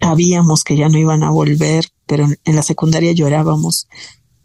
sabíamos 0.00 0.64
que 0.64 0.76
ya 0.76 0.88
no 0.88 0.96
iban 0.96 1.22
a 1.22 1.30
volver, 1.30 1.88
pero 2.06 2.26
en 2.44 2.56
la 2.56 2.62
secundaria 2.62 3.12
llorábamos 3.12 3.86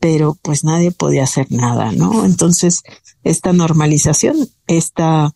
pero 0.02 0.36
pues 0.42 0.64
nadie 0.64 0.92
podía 0.92 1.24
hacer 1.24 1.52
nada, 1.52 1.92
¿no? 1.92 2.26
Entonces, 2.26 2.82
esta 3.24 3.54
normalización, 3.54 4.50
esta 4.66 5.36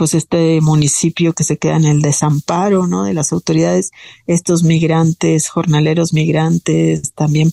pues 0.00 0.14
este 0.14 0.62
municipio 0.62 1.34
que 1.34 1.44
se 1.44 1.58
queda 1.58 1.76
en 1.76 1.84
el 1.84 2.00
desamparo, 2.00 2.86
¿no? 2.86 3.04
De 3.04 3.12
las 3.12 3.34
autoridades, 3.34 3.90
estos 4.26 4.62
migrantes, 4.62 5.50
jornaleros 5.50 6.14
migrantes, 6.14 7.12
también, 7.12 7.52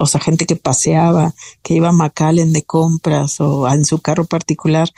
o 0.00 0.06
sea, 0.06 0.18
gente 0.18 0.46
que 0.46 0.56
paseaba, 0.56 1.34
que 1.62 1.74
iba 1.74 1.90
a 1.90 1.92
Macallen 1.92 2.54
de 2.54 2.62
compras 2.62 3.38
o 3.42 3.68
en 3.68 3.84
su 3.84 3.98
carro 3.98 4.24
particular, 4.24 4.88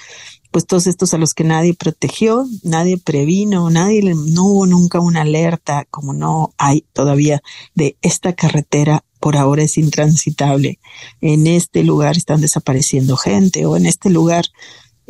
pues 0.52 0.64
todos 0.64 0.86
estos 0.86 1.12
a 1.12 1.18
los 1.18 1.34
que 1.34 1.42
nadie 1.42 1.74
protegió, 1.74 2.46
nadie 2.62 2.98
previno, 2.98 3.68
nadie, 3.68 4.00
no 4.14 4.44
hubo 4.44 4.66
nunca 4.68 5.00
una 5.00 5.22
alerta, 5.22 5.88
como 5.90 6.12
no 6.12 6.54
hay 6.56 6.82
todavía, 6.92 7.42
de 7.74 7.96
esta 8.00 8.32
carretera 8.32 9.02
por 9.18 9.36
ahora 9.36 9.64
es 9.64 9.76
intransitable. 9.76 10.78
En 11.20 11.48
este 11.48 11.82
lugar 11.82 12.16
están 12.16 12.40
desapareciendo 12.40 13.16
gente 13.16 13.66
o 13.66 13.76
en 13.76 13.86
este 13.86 14.08
lugar 14.08 14.44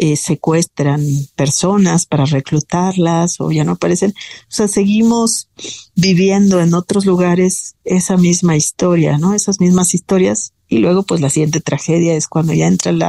eh, 0.00 0.16
secuestran 0.16 1.04
personas 1.34 2.06
para 2.06 2.24
reclutarlas 2.24 3.40
o 3.40 3.50
ya 3.50 3.64
no 3.64 3.72
aparecen. 3.72 4.12
O 4.12 4.50
sea, 4.50 4.68
seguimos 4.68 5.48
viviendo 5.96 6.60
en 6.60 6.72
otros 6.72 7.04
lugares 7.04 7.74
esa 7.82 8.16
misma 8.16 8.54
historia, 8.54 9.18
¿no? 9.18 9.34
Esas 9.34 9.58
mismas 9.58 9.94
historias. 9.94 10.52
Y 10.68 10.78
luego, 10.78 11.02
pues 11.02 11.20
la 11.20 11.30
siguiente 11.30 11.60
tragedia 11.60 12.14
es 12.14 12.28
cuando 12.28 12.54
ya 12.54 12.68
entran 12.68 13.00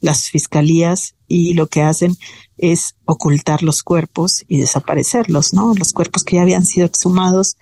las 0.00 0.30
fiscalías 0.30 1.16
y 1.26 1.54
lo 1.54 1.66
que 1.66 1.82
hacen 1.82 2.16
es 2.58 2.94
ocultar 3.06 3.64
los 3.64 3.82
cuerpos 3.82 4.44
y 4.46 4.58
desaparecerlos, 4.58 5.52
¿no? 5.52 5.74
Los 5.74 5.92
cuerpos 5.92 6.22
que 6.22 6.36
ya 6.36 6.42
habían 6.42 6.64
sido 6.64 6.86
exhumados, 6.86 7.56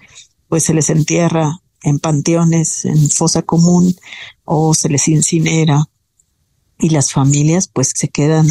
pues 0.48 0.64
se 0.64 0.74
les 0.74 0.90
entierra 0.90 1.62
en 1.82 2.00
panteones, 2.00 2.84
en 2.84 3.08
fosa 3.08 3.40
común, 3.40 3.96
o 4.44 4.74
se 4.74 4.90
les 4.90 5.08
incinera, 5.08 5.88
y 6.82 6.90
las 6.90 7.12
familias 7.12 7.70
pues 7.72 7.92
se 7.94 8.08
quedan 8.08 8.48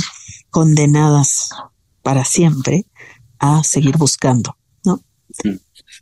condenadas 0.49 1.49
para 2.01 2.25
siempre 2.25 2.85
a 3.37 3.63
seguir 3.63 3.97
buscando, 3.97 4.57
¿no? 4.85 5.03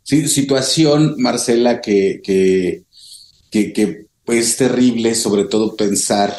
Sí, 0.04 0.28
situación, 0.28 1.16
Marcela, 1.18 1.80
que, 1.80 2.22
que, 2.22 2.84
que, 3.50 3.72
que 3.72 4.06
es 4.28 4.56
terrible, 4.56 5.14
sobre 5.16 5.44
todo 5.44 5.76
pensar 5.76 6.34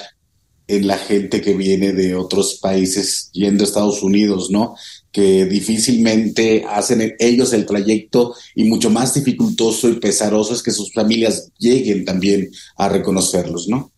en 0.67 0.87
la 0.87 0.97
gente 0.97 1.41
que 1.41 1.53
viene 1.53 1.91
de 1.91 2.15
otros 2.15 2.59
países 2.61 3.29
yendo 3.33 3.63
a 3.63 3.67
Estados 3.67 4.01
Unidos, 4.01 4.49
¿no? 4.49 4.75
Que 5.11 5.45
difícilmente 5.45 6.63
hacen 6.69 7.15
ellos 7.19 7.51
el 7.51 7.65
trayecto 7.65 8.33
y 8.55 8.63
mucho 8.63 8.89
más 8.89 9.13
dificultoso 9.13 9.89
y 9.89 9.99
pesaroso 9.99 10.53
es 10.53 10.63
que 10.63 10.71
sus 10.71 10.93
familias 10.93 11.51
lleguen 11.57 12.05
también 12.05 12.49
a 12.77 12.87
reconocerlos, 12.87 13.67
¿no? 13.67 13.91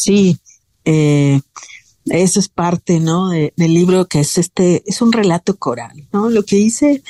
Sí, 0.00 0.38
eh, 0.84 1.40
eso 2.06 2.40
es 2.40 2.48
parte, 2.48 2.98
¿no? 2.98 3.30
del 3.30 3.52
libro 3.56 4.06
que 4.06 4.20
es 4.20 4.38
este, 4.38 4.82
es 4.86 5.02
un 5.02 5.12
relato 5.12 5.56
coral, 5.56 6.08
¿no? 6.12 6.30
Lo 6.30 6.44
que 6.44 6.56
hice, 6.56 7.02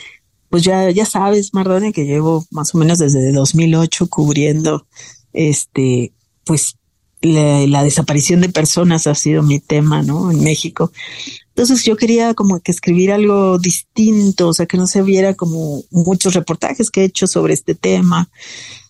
pues 0.50 0.62
ya, 0.64 0.90
ya 0.90 1.06
sabes, 1.06 1.54
Mardone, 1.54 1.92
que 1.92 2.04
llevo 2.04 2.44
más 2.50 2.74
o 2.74 2.78
menos 2.78 2.98
desde 2.98 3.32
2008 3.32 4.08
cubriendo, 4.08 4.86
este, 5.32 6.12
pues 6.44 6.76
la, 7.22 7.82
desaparición 7.82 8.40
de 8.40 8.48
personas 8.48 9.06
ha 9.06 9.14
sido 9.14 9.42
mi 9.42 9.60
tema, 9.60 10.02
¿no? 10.02 10.30
En 10.30 10.42
México. 10.42 10.92
Entonces 11.48 11.84
yo 11.84 11.96
quería 11.96 12.34
como 12.34 12.60
que 12.60 12.72
escribir 12.72 13.12
algo 13.12 13.58
distinto, 13.58 14.48
o 14.48 14.54
sea, 14.54 14.66
que 14.66 14.76
no 14.76 14.86
se 14.86 15.02
viera 15.02 15.34
como 15.34 15.82
muchos 15.90 16.34
reportajes 16.34 16.90
que 16.90 17.02
he 17.02 17.04
hecho 17.04 17.26
sobre 17.26 17.54
este 17.54 17.74
tema, 17.74 18.30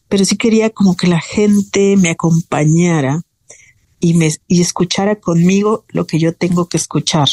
pero 0.08 0.24
sí 0.24 0.36
quería 0.36 0.70
como 0.70 0.96
que 0.96 1.06
la 1.06 1.20
gente 1.20 1.96
me 1.96 2.10
acompañara 2.10 3.22
y 4.02 4.14
me 4.14 4.30
y 4.48 4.60
escuchara 4.60 5.20
conmigo 5.20 5.84
lo 5.88 6.08
que 6.08 6.18
yo 6.18 6.34
tengo 6.34 6.68
que 6.68 6.76
escuchar, 6.76 7.28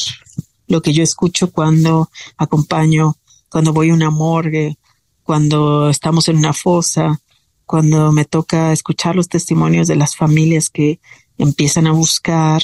lo 0.68 0.84
que 0.84 0.94
yo 0.94 1.02
escucho 1.02 1.52
cuando 1.52 2.12
acompaño, 2.38 3.16
cuando 3.50 3.74
voy 3.74 3.90
a 3.90 3.96
una 3.96 4.12
morgue, 4.12 4.78
cuando 5.24 5.90
estamos 5.90 6.30
en 6.30 6.38
una 6.38 6.54
fosa, 6.54 7.20
cuando 7.66 8.12
me 8.12 8.24
toca 8.24 8.72
escuchar 8.72 9.16
los 9.16 9.30
testimonios 9.30 9.88
de 9.88 9.96
las 9.96 10.16
familias 10.16 10.70
que 10.70 11.00
empiezan 11.40 11.88
a 11.88 11.92
buscar. 11.92 12.62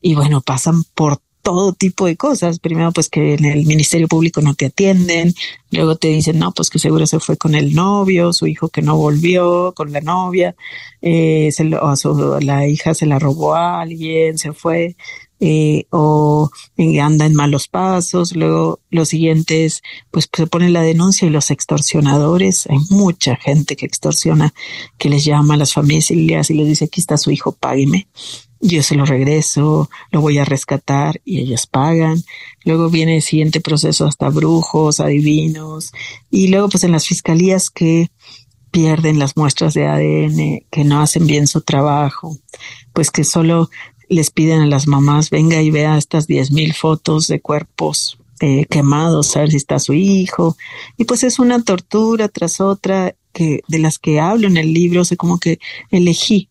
Y 0.00 0.16
bueno, 0.16 0.40
pasan 0.40 0.82
por 0.94 1.20
todo 1.44 1.74
tipo 1.74 2.06
de 2.06 2.16
cosas. 2.16 2.58
Primero, 2.58 2.90
pues 2.90 3.08
que 3.08 3.34
en 3.34 3.44
el 3.44 3.66
Ministerio 3.66 4.08
Público 4.08 4.40
no 4.40 4.54
te 4.54 4.66
atienden. 4.66 5.34
Luego 5.70 5.96
te 5.96 6.08
dicen, 6.08 6.38
no, 6.38 6.52
pues 6.52 6.70
que 6.70 6.80
seguro 6.80 7.06
se 7.06 7.20
fue 7.20 7.36
con 7.36 7.54
el 7.54 7.74
novio, 7.74 8.32
su 8.32 8.46
hijo 8.48 8.70
que 8.70 8.82
no 8.82 8.96
volvió, 8.96 9.72
con 9.74 9.92
la 9.92 10.00
novia, 10.00 10.56
eh, 11.02 11.50
se 11.52 11.64
lo, 11.64 11.80
o 11.82 12.40
la 12.40 12.66
hija 12.66 12.94
se 12.94 13.06
la 13.06 13.18
robó 13.18 13.54
a 13.54 13.80
alguien, 13.82 14.38
se 14.38 14.52
fue 14.52 14.96
eh, 15.40 15.84
o 15.90 16.50
anda 17.02 17.26
en 17.26 17.34
malos 17.34 17.68
pasos. 17.68 18.34
Luego 18.34 18.80
lo 18.90 19.04
siguiente 19.04 19.66
es, 19.66 19.82
pues 20.10 20.28
se 20.32 20.46
pone 20.46 20.70
la 20.70 20.82
denuncia 20.82 21.26
y 21.26 21.30
los 21.30 21.50
extorsionadores, 21.50 22.66
hay 22.68 22.78
mucha 22.88 23.36
gente 23.36 23.76
que 23.76 23.86
extorsiona, 23.86 24.54
que 24.96 25.10
les 25.10 25.24
llama 25.24 25.54
a 25.54 25.58
las 25.58 25.74
familias 25.74 26.50
y 26.50 26.54
les 26.54 26.66
dice, 26.66 26.86
aquí 26.86 27.00
está 27.00 27.18
su 27.18 27.30
hijo, 27.30 27.52
págueme. 27.52 28.06
Yo 28.66 28.82
se 28.82 28.94
lo 28.94 29.04
regreso, 29.04 29.90
lo 30.10 30.22
voy 30.22 30.38
a 30.38 30.44
rescatar 30.46 31.20
y 31.22 31.40
ellos 31.40 31.66
pagan. 31.66 32.24
Luego 32.64 32.88
viene 32.88 33.16
el 33.16 33.22
siguiente 33.22 33.60
proceso 33.60 34.06
hasta 34.06 34.30
brujos, 34.30 35.00
adivinos. 35.00 35.92
Y 36.30 36.48
luego 36.48 36.70
pues 36.70 36.82
en 36.82 36.92
las 36.92 37.06
fiscalías 37.06 37.68
que 37.68 38.08
pierden 38.70 39.18
las 39.18 39.36
muestras 39.36 39.74
de 39.74 39.86
ADN, 39.86 40.64
que 40.70 40.82
no 40.82 41.02
hacen 41.02 41.26
bien 41.26 41.46
su 41.46 41.60
trabajo, 41.60 42.38
pues 42.94 43.10
que 43.10 43.22
solo 43.22 43.68
les 44.08 44.30
piden 44.30 44.62
a 44.62 44.66
las 44.66 44.86
mamás, 44.86 45.28
venga 45.28 45.60
y 45.60 45.70
vea 45.70 45.98
estas 45.98 46.26
diez 46.26 46.50
mil 46.50 46.72
fotos 46.72 47.26
de 47.26 47.42
cuerpos 47.42 48.16
eh, 48.40 48.64
quemados, 48.70 49.36
a 49.36 49.40
ver 49.40 49.50
si 49.50 49.58
está 49.58 49.78
su 49.78 49.92
hijo. 49.92 50.56
Y 50.96 51.04
pues 51.04 51.22
es 51.22 51.38
una 51.38 51.62
tortura 51.62 52.28
tras 52.28 52.62
otra 52.62 53.14
que 53.34 53.60
de 53.68 53.78
las 53.78 53.98
que 53.98 54.20
hablo 54.20 54.46
en 54.46 54.56
el 54.56 54.72
libro, 54.72 55.02
o 55.02 55.16
como 55.18 55.38
que 55.38 55.58
elegí 55.90 56.48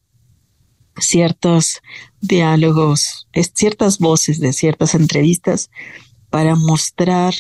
ciertos 0.98 1.82
diálogos, 2.22 3.28
ciertas 3.54 4.00
voces 4.00 4.40
de 4.40 4.54
ciertas 4.54 4.96
entrevistas 4.96 5.70
para 6.30 6.56
mostrar 6.56 7.34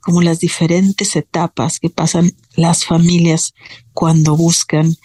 como 0.00 0.20
las 0.20 0.40
diferentes 0.40 1.16
etapas 1.16 1.78
que 1.78 1.90
pasan 1.90 2.32
las 2.56 2.84
familias 2.84 3.54
cuando 3.92 4.36
buscan 4.36 4.96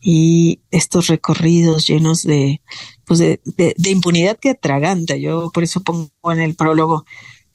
y 0.00 0.60
estos 0.70 1.06
recorridos 1.06 1.86
llenos 1.86 2.22
de, 2.22 2.60
pues 3.06 3.18
de, 3.18 3.40
de, 3.44 3.90
impunidad 3.90 4.38
que 4.38 4.50
atraganta. 4.50 5.16
Yo 5.16 5.50
por 5.52 5.64
eso 5.64 5.82
pongo 5.82 6.10
en 6.30 6.40
el 6.40 6.54
prólogo, 6.54 7.04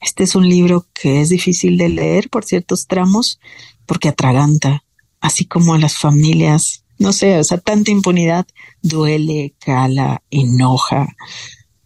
este 0.00 0.24
es 0.24 0.34
un 0.34 0.48
libro 0.48 0.86
que 0.92 1.20
es 1.20 1.28
difícil 1.28 1.78
de 1.78 1.88
leer 1.88 2.28
por 2.28 2.44
ciertos 2.44 2.86
tramos, 2.86 3.38
porque 3.86 4.08
atraganta, 4.08 4.84
así 5.20 5.44
como 5.44 5.74
a 5.74 5.78
las 5.78 5.96
familias, 5.96 6.84
no 7.00 7.12
sé, 7.12 7.38
o 7.38 7.44
sea, 7.44 7.58
tanta 7.58 7.90
impunidad 7.90 8.46
duele, 8.82 9.54
cala, 9.58 10.22
enoja 10.30 11.08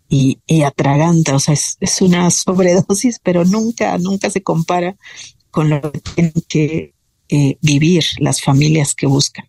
y, 0.08 0.40
y 0.46 0.62
atraganta, 0.62 1.36
o 1.36 1.38
sea, 1.38 1.54
es, 1.54 1.76
es 1.80 2.02
una 2.02 2.30
sobredosis, 2.30 3.20
pero 3.22 3.44
nunca, 3.44 3.96
nunca 3.98 4.28
se 4.28 4.42
compara 4.42 4.96
con 5.52 5.70
lo 5.70 5.80
que 5.80 6.00
tienen 6.00 6.32
que 6.48 6.94
eh, 7.28 7.56
vivir 7.62 8.04
las 8.18 8.42
familias 8.42 8.94
que 8.94 9.06
buscan. 9.06 9.46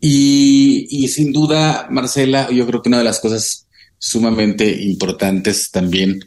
Y, 0.00 1.08
sin 1.08 1.32
duda, 1.32 1.88
Marcela, 1.90 2.50
yo 2.50 2.66
creo 2.66 2.82
que 2.82 2.88
una 2.88 2.98
de 2.98 3.04
las 3.04 3.20
cosas 3.20 3.66
sumamente 3.98 4.82
importantes 4.82 5.70
también 5.70 6.20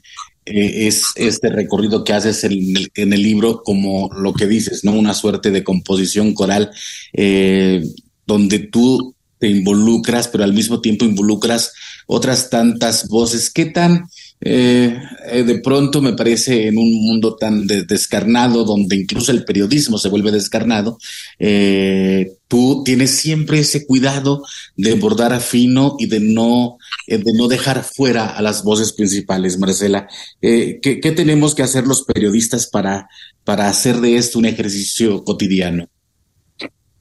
eh, 0.45 0.87
es 0.87 1.05
este 1.15 1.49
recorrido 1.49 2.03
que 2.03 2.13
haces 2.13 2.43
en 2.43 2.51
el, 2.51 2.91
en 2.95 3.13
el, 3.13 3.21
libro, 3.21 3.61
como 3.63 4.09
lo 4.13 4.33
que 4.33 4.47
dices, 4.47 4.83
¿no? 4.83 4.93
Una 4.93 5.13
suerte 5.13 5.51
de 5.51 5.63
composición 5.63 6.33
coral, 6.33 6.71
eh, 7.13 7.83
donde 8.25 8.59
tú 8.59 9.15
te 9.39 9.47
involucras, 9.47 10.27
pero 10.27 10.43
al 10.43 10.53
mismo 10.53 10.81
tiempo 10.81 11.05
involucras 11.05 11.73
otras 12.07 12.49
tantas 12.49 13.07
voces. 13.07 13.49
¿Qué 13.49 13.65
tan 13.65 14.05
eh, 14.45 15.01
eh, 15.31 15.43
de 15.43 15.59
pronto 15.59 16.01
me 16.01 16.13
parece 16.13 16.67
en 16.67 16.77
un 16.77 16.91
mundo 17.05 17.37
tan 17.37 17.65
descarnado, 17.65 18.65
donde 18.65 18.97
incluso 18.97 19.31
el 19.31 19.45
periodismo 19.45 19.97
se 19.97 20.09
vuelve 20.09 20.31
descarnado, 20.31 20.97
eh, 21.39 22.33
tú 22.49 22.83
tienes 22.83 23.11
siempre 23.11 23.59
ese 23.59 23.85
cuidado 23.85 24.43
de 24.75 24.95
bordar 24.95 25.31
a 25.31 25.39
fino 25.39 25.95
y 25.97 26.07
de 26.07 26.19
no, 26.19 26.77
de 27.07 27.33
no 27.33 27.47
dejar 27.47 27.83
fuera 27.85 28.27
a 28.27 28.41
las 28.41 28.63
voces 28.63 28.91
principales, 28.91 29.57
Marcela. 29.57 30.07
¿qué, 30.41 30.79
¿qué, 30.81 31.11
tenemos 31.11 31.55
que 31.55 31.63
hacer 31.63 31.87
los 31.87 32.03
periodistas 32.03 32.67
para, 32.67 33.07
para 33.45 33.69
hacer 33.69 34.01
de 34.01 34.17
esto 34.17 34.39
un 34.39 34.45
ejercicio 34.45 35.23
cotidiano? 35.23 35.87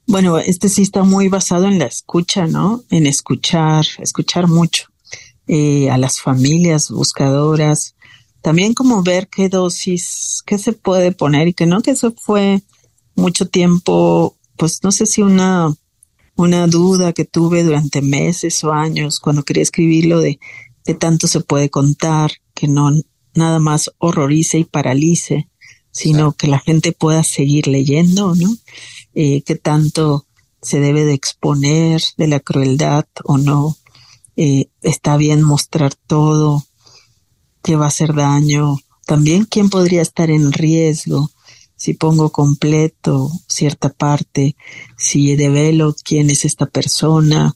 Bueno, 0.06 0.38
este 0.38 0.68
sí 0.68 0.82
está 0.82 1.02
muy 1.02 1.28
basado 1.28 1.66
en 1.66 1.78
la 1.78 1.86
escucha, 1.86 2.46
¿no? 2.46 2.84
En 2.90 3.06
escuchar, 3.06 3.84
escuchar 3.98 4.46
mucho 4.46 4.91
eh, 5.46 5.90
a 5.90 5.98
las 5.98 6.20
familias 6.20 6.90
buscadoras, 6.90 7.94
también 8.40 8.74
como 8.74 9.02
ver 9.02 9.28
qué 9.28 9.48
dosis, 9.48 10.42
qué 10.46 10.58
se 10.58 10.72
puede 10.72 11.12
poner 11.12 11.48
y 11.48 11.54
que 11.54 11.66
no, 11.66 11.82
que 11.82 11.92
eso 11.92 12.12
fue 12.16 12.62
mucho 13.14 13.48
tiempo, 13.48 14.36
pues 14.56 14.80
no 14.82 14.92
sé 14.92 15.06
si 15.06 15.22
una 15.22 15.74
una 16.36 16.66
duda 16.66 17.12
que 17.12 17.24
tuve 17.24 17.62
durante 17.62 18.02
meses 18.02 18.64
o 18.64 18.72
años 18.72 19.20
cuando 19.20 19.42
quería 19.42 19.62
escribirlo 19.62 20.20
de, 20.20 20.40
de 20.84 20.94
tanto 20.94 21.26
se 21.26 21.40
puede 21.40 21.70
contar, 21.70 22.32
que 22.54 22.68
no 22.68 22.90
nada 23.34 23.58
más 23.58 23.90
horrorice 23.98 24.58
y 24.58 24.64
paralice, 24.64 25.48
sino 25.90 26.32
que 26.32 26.48
la 26.48 26.58
gente 26.58 26.92
pueda 26.92 27.22
seguir 27.22 27.66
leyendo, 27.66 28.34
¿no? 28.34 28.54
Eh, 29.14 29.42
que 29.42 29.56
tanto 29.56 30.26
se 30.60 30.80
debe 30.80 31.04
de 31.04 31.14
exponer 31.14 32.02
de 32.16 32.26
la 32.28 32.40
crueldad 32.40 33.04
o 33.24 33.36
no. 33.36 33.76
Eh, 34.36 34.68
está 34.80 35.16
bien 35.16 35.42
mostrar 35.42 35.94
todo, 35.94 36.64
que 37.62 37.76
va 37.76 37.86
a 37.86 37.88
hacer 37.88 38.14
daño. 38.14 38.78
También 39.06 39.44
quién 39.44 39.70
podría 39.70 40.02
estar 40.02 40.30
en 40.30 40.52
riesgo 40.52 41.30
si 41.76 41.94
pongo 41.94 42.30
completo 42.30 43.30
cierta 43.48 43.88
parte, 43.88 44.54
si 44.96 45.34
develo 45.34 45.96
quién 46.04 46.30
es 46.30 46.44
esta 46.44 46.66
persona. 46.66 47.54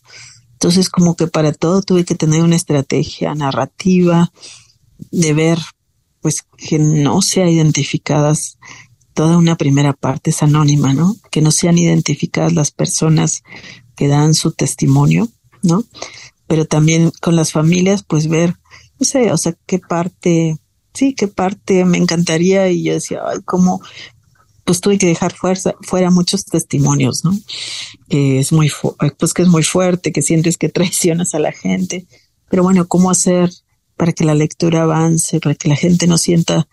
Entonces 0.55 0.89
como 0.89 1.15
que 1.15 1.29
para 1.29 1.53
todo 1.53 1.83
tuve 1.83 2.05
que 2.05 2.17
tener 2.17 2.43
una 2.43 2.57
estrategia 2.57 3.35
narrativa 3.35 4.33
de 5.13 5.33
ver 5.33 5.59
pues 6.21 6.45
que 6.57 6.81
no 6.81 7.23
sean 7.23 7.49
identificadas 7.49 8.59
toda 9.17 9.39
una 9.39 9.57
primera 9.57 9.95
parte 9.95 10.31
es 10.31 10.43
anónima, 10.43 10.93
¿no? 10.93 11.17
Que 11.31 11.41
no 11.41 11.51
sean 11.51 11.79
identificadas 11.79 12.53
las 12.53 12.71
personas 12.71 13.45
que 13.95 14.09
dan 14.09 14.35
su 14.35 14.53
testimonio, 14.53 15.29
¿no? 15.63 15.85
Pero 16.47 16.65
también 16.65 17.13
con 17.21 17.37
las 17.37 17.53
familias, 17.53 18.03
pues 18.03 18.29
ver, 18.29 18.55
no 18.99 19.07
sé, 19.07 19.33
o 19.33 19.37
sea, 19.37 19.55
qué 19.67 19.79
parte, 19.79 20.57
sí, 20.95 21.15
qué 21.15 21.29
parte 21.29 21.85
me 21.85 21.99
encantaría 21.99 22.69
y 22.69 22.85
yo 22.85 22.95
decía, 22.95 23.21
ay, 23.27 23.39
cómo, 23.45 23.81
pues 24.65 24.81
tuve 24.81 24.99
que 24.99 25.07
dejar 25.07 25.33
fuerza, 25.35 25.75
fuera 25.83 26.11
muchos 26.11 26.45
testimonios, 26.45 27.25
¿no? 27.25 27.37
Que 28.09 28.39
es 28.39 28.53
muy, 28.53 28.71
pues 29.19 29.35
que 29.35 29.43
es 29.43 29.49
muy 29.49 29.63
fuerte, 29.63 30.13
que 30.13 30.23
sientes 30.23 30.57
que 30.57 30.69
traicionas 30.71 31.35
a 31.35 31.39
la 31.39 31.53
gente, 31.53 32.07
pero 32.49 32.63
bueno, 32.63 32.87
¿cómo 32.87 33.11
hacer 33.11 33.51
para 33.97 34.13
que 34.13 34.25
la 34.25 34.35
lectura 34.35 34.83
avance, 34.83 35.41
para 35.41 35.55
que 35.55 35.69
la 35.69 35.77
gente 35.77 36.07
no 36.07 36.19
sienta 36.19 36.69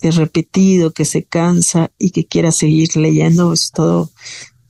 que 0.00 0.08
es 0.08 0.16
repetido, 0.16 0.92
que 0.92 1.04
se 1.04 1.24
cansa 1.24 1.90
y 1.98 2.10
que 2.10 2.26
quiera 2.26 2.52
seguir 2.52 2.96
leyendo, 2.96 3.52
es 3.52 3.72
todo, 3.72 4.10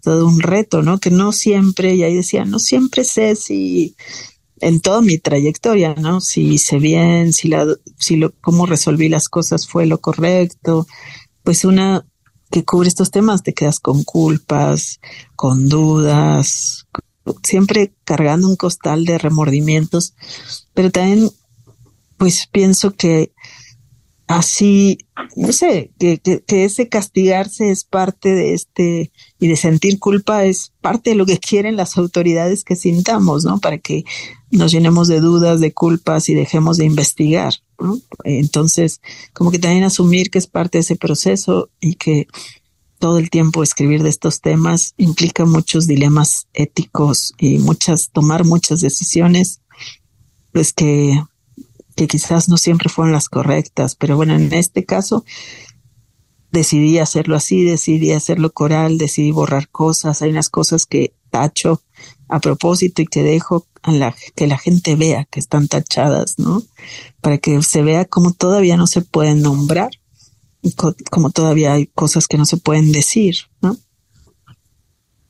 todo 0.03 0.27
un 0.27 0.41
reto, 0.41 0.83
¿no? 0.83 0.99
Que 0.99 1.11
no 1.11 1.33
siempre, 1.33 1.95
y 1.95 2.03
ahí 2.03 2.15
decía, 2.15 2.45
no 2.45 2.59
siempre 2.59 3.05
sé 3.05 3.37
si 3.37 3.95
en 4.61 4.81
toda 4.81 5.01
mi 5.01 5.19
trayectoria, 5.19 5.95
¿no? 5.95 6.21
Si 6.21 6.55
hice 6.55 6.79
bien, 6.79 7.33
si 7.33 7.49
la, 7.49 7.67
si 7.99 8.17
lo, 8.17 8.33
cómo 8.41 8.67
resolví 8.67 9.09
las 9.09 9.29
cosas 9.29 9.69
fue 9.69 9.87
lo 9.87 10.01
correcto. 10.01 10.87
Pues 11.43 11.65
una 11.65 12.05
que 12.51 12.65
cubre 12.65 12.89
estos 12.89 13.11
temas 13.11 13.43
te 13.43 13.55
quedas 13.55 13.81
con 13.81 14.05
culpas, 14.05 15.01
con 15.37 15.69
dudas, 15.69 16.87
siempre 17.43 17.93
cargando 18.05 18.49
un 18.49 18.57
costal 18.57 19.05
de 19.05 19.19
remordimientos, 19.19 20.15
pero 20.75 20.91
también 20.91 21.31
pues 22.17 22.49
pienso 22.51 22.93
que 22.93 23.33
así, 24.27 24.99
no 25.37 25.53
sé, 25.53 25.91
que, 25.99 26.19
que, 26.19 26.65
ese 26.65 26.89
castigarse 26.89 27.71
es 27.71 27.85
parte 27.85 28.35
de 28.35 28.55
este, 28.55 29.11
y 29.39 29.49
de 29.49 29.57
sentir 29.57 29.99
culpa 29.99 30.45
es 30.45 30.73
parte 30.81 31.11
de 31.11 31.17
lo 31.17 31.27
que 31.27 31.39
quieren 31.39 31.77
las 31.77 31.97
autoridades 31.97 32.63
que 32.63 32.77
sintamos, 32.77 33.45
¿no? 33.45 33.59
Para 33.59 33.79
que 33.79 34.05
nos 34.51 34.73
llenemos 34.73 35.09
de 35.09 35.21
dudas, 35.21 35.61
de 35.61 35.73
culpas 35.73 36.29
y 36.29 36.35
dejemos 36.35 36.77
de 36.77 36.85
investigar. 36.85 37.55
Entonces, 38.25 39.01
como 39.33 39.51
que 39.51 39.59
también 39.59 39.85
asumir 39.85 40.31
que 40.31 40.39
es 40.39 40.47
parte 40.47 40.79
de 40.79 40.83
ese 40.83 40.97
proceso 40.97 41.71
y 41.81 41.95
que 41.95 42.27
todo 42.99 43.19
el 43.19 43.31
tiempo 43.31 43.63
escribir 43.63 44.03
de 44.03 44.09
estos 44.09 44.41
temas 44.41 44.95
implica 44.97 45.45
muchos 45.45 45.87
dilemas 45.87 46.49
éticos 46.53 47.35
y 47.39 47.59
muchas, 47.59 48.11
tomar 48.11 48.45
muchas 48.45 48.81
decisiones, 48.81 49.61
pues 50.53 50.73
que 50.73 51.23
que 51.99 52.07
quizás 52.07 52.49
no 52.49 52.57
siempre 52.57 52.89
fueron 52.89 53.13
las 53.13 53.29
correctas, 53.29 53.97
pero 53.97 54.15
bueno, 54.17 54.37
en 54.37 54.55
este 54.55 54.85
caso 54.85 55.25
decidí 56.53 56.99
hacerlo 56.99 57.35
así, 57.35 57.65
decidí 57.65 58.13
hacerlo 58.13 58.53
coral, 58.53 58.99
decidí 58.99 59.33
borrar 59.33 59.69
cosas, 59.69 60.23
hay 60.23 60.31
unas 60.31 60.49
cosas 60.49 60.87
que 60.87 61.13
tacho 61.31 61.83
a 62.29 62.41
propósito 62.41 63.03
y 63.03 63.07
que 63.07 63.23
dejo 63.23 63.67
a 63.83 63.93
la, 63.93 64.15
que 64.35 64.47
la 64.47 64.59
gente 64.59 64.97
vea 64.97 65.27
que 65.31 65.41
están 65.41 65.69
tachadas, 65.69 66.39
¿no? 66.39 66.63
Para 67.21 67.39
que 67.39 67.63
se 67.63 67.83
vea 67.83 68.05
como 68.05 68.33
todavía 68.33 68.77
no 68.77 68.87
se 68.87 69.01
pueden 69.01 69.43
nombrar 69.43 69.91
y 70.63 70.75
como 71.11 71.31
todavía 71.31 71.75
hay 71.75 71.87
cosas 71.87 72.27
que 72.27 72.39
no 72.39 72.45
se 72.45 72.57
pueden 72.57 72.93
decir, 72.93 73.37
¿no? 73.63 73.77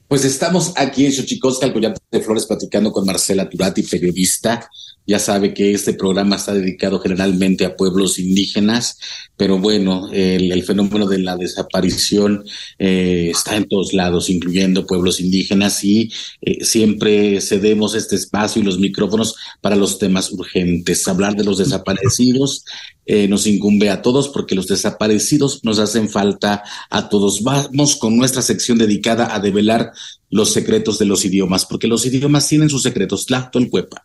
Pues 0.08 0.24
estamos 0.24 0.72
aquí 0.76 1.04
en 1.04 1.12
Xochicosca, 1.12 1.66
el 1.66 1.72
Collante 1.74 2.00
de 2.10 2.22
Flores, 2.22 2.46
platicando 2.46 2.90
con 2.90 3.04
Marcela 3.04 3.48
Turati, 3.48 3.82
periodista, 3.82 4.68
ya 5.08 5.18
sabe 5.18 5.54
que 5.54 5.72
este 5.72 5.94
programa 5.94 6.36
está 6.36 6.52
dedicado 6.52 7.00
generalmente 7.00 7.64
a 7.64 7.74
pueblos 7.74 8.18
indígenas, 8.18 8.98
pero 9.38 9.58
bueno, 9.58 10.10
el, 10.12 10.62
fenómeno 10.64 11.06
de 11.06 11.18
la 11.18 11.34
desaparición 11.34 12.44
eh, 12.78 13.30
está 13.30 13.56
en 13.56 13.66
todos 13.66 13.94
lados, 13.94 14.28
incluyendo 14.28 14.86
pueblos 14.86 15.18
indígenas, 15.20 15.82
y 15.82 16.12
eh, 16.42 16.62
siempre 16.62 17.40
cedemos 17.40 17.94
este 17.94 18.16
espacio 18.16 18.60
y 18.60 18.66
los 18.66 18.78
micrófonos 18.78 19.34
para 19.62 19.76
los 19.76 19.98
temas 19.98 20.30
urgentes. 20.30 21.08
Hablar 21.08 21.36
de 21.36 21.44
los 21.44 21.56
desaparecidos 21.56 22.66
eh, 23.06 23.26
nos 23.28 23.46
incumbe 23.46 23.88
a 23.88 24.02
todos 24.02 24.28
porque 24.28 24.54
los 24.54 24.66
desaparecidos 24.66 25.64
nos 25.64 25.78
hacen 25.78 26.10
falta 26.10 26.62
a 26.90 27.08
todos. 27.08 27.42
Vamos 27.42 27.96
con 27.96 28.14
nuestra 28.18 28.42
sección 28.42 28.76
dedicada 28.76 29.34
a 29.34 29.40
develar 29.40 29.92
los 30.30 30.52
secretos 30.52 30.98
de 30.98 31.06
los 31.06 31.24
idiomas, 31.24 31.64
porque 31.66 31.86
los 31.86 32.04
idiomas 32.06 32.48
tienen 32.48 32.68
sus 32.68 32.82
secretos. 32.82 33.26
Tlactolcuepa. 33.26 34.04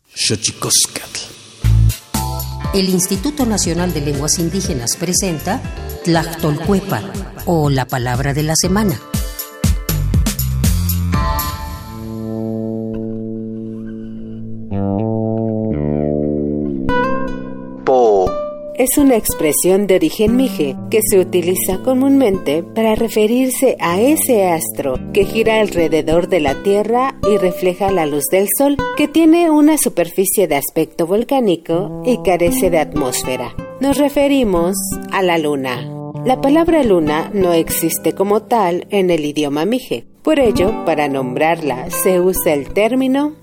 El 2.74 2.90
Instituto 2.90 3.46
Nacional 3.46 3.94
de 3.94 4.02
Lenguas 4.02 4.40
Indígenas 4.40 4.96
presenta 4.98 5.62
Tlactolcuepa 6.06 7.04
o 7.46 7.70
la 7.70 7.86
palabra 7.86 8.34
de 8.34 8.44
la 8.44 8.56
semana. 8.56 9.00
Es 18.84 18.98
una 18.98 19.16
expresión 19.16 19.88
de 19.88 19.96
origen 19.96 20.36
mije 20.36 20.76
que 20.92 21.00
se 21.02 21.18
utiliza 21.18 21.82
comúnmente 21.84 22.64
para 22.64 22.96
referirse 22.96 23.78
a 23.80 24.02
ese 24.02 24.46
astro 24.46 25.00
que 25.14 25.24
gira 25.24 25.62
alrededor 25.62 26.28
de 26.28 26.42
la 26.42 26.62
Tierra 26.64 27.16
y 27.24 27.38
refleja 27.38 27.92
la 27.92 28.06
luz 28.06 28.26
del 28.30 28.50
Sol, 28.58 28.76
que 28.98 29.08
tiene 29.08 29.50
una 29.50 29.78
superficie 29.78 30.50
de 30.50 30.58
aspecto 30.58 31.08
volcánico 31.08 32.04
y 32.06 32.18
carece 32.24 32.70
de 32.70 32.80
atmósfera. 32.80 33.56
Nos 33.80 33.98
referimos 33.98 34.76
a 35.12 35.22
la 35.22 35.38
Luna. 35.38 35.90
La 36.26 36.42
palabra 36.42 36.84
luna 36.84 37.32
no 37.34 37.54
existe 37.54 38.14
como 38.14 38.44
tal 38.44 38.88
en 38.90 39.10
el 39.12 39.26
idioma 39.26 39.66
mije. 39.66 40.06
Por 40.24 40.40
ello, 40.40 40.86
para 40.86 41.08
nombrarla 41.08 41.90
se 41.90 42.22
usa 42.22 42.54
el 42.54 42.74
término 42.74 43.43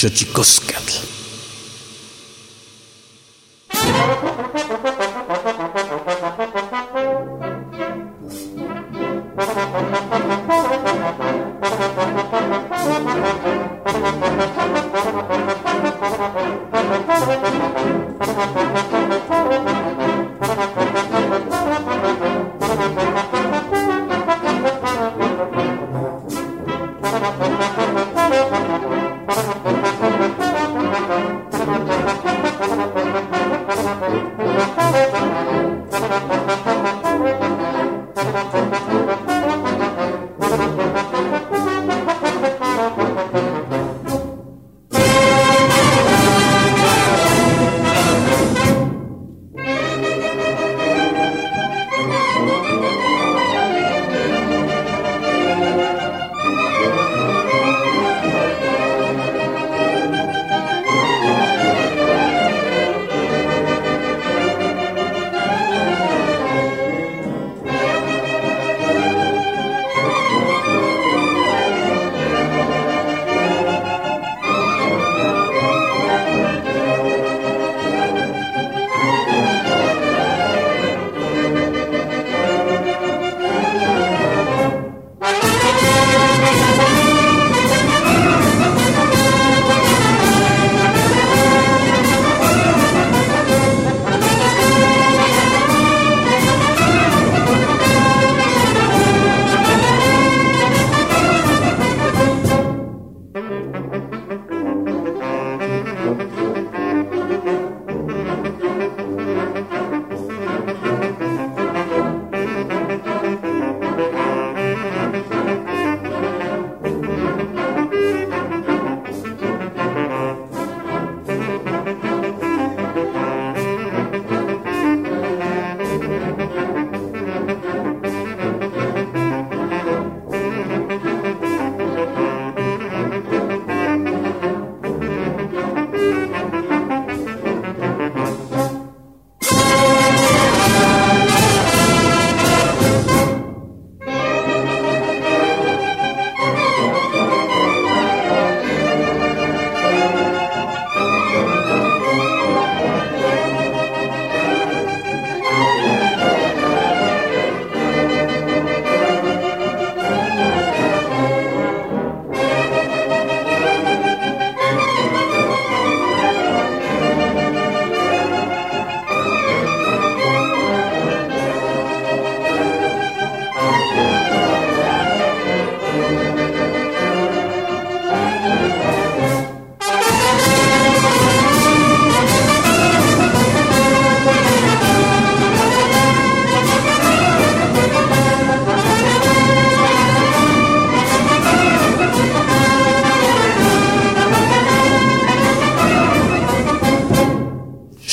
Xochicoscatl. 0.00 0.96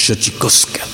Xochicoscatl. 0.07 0.86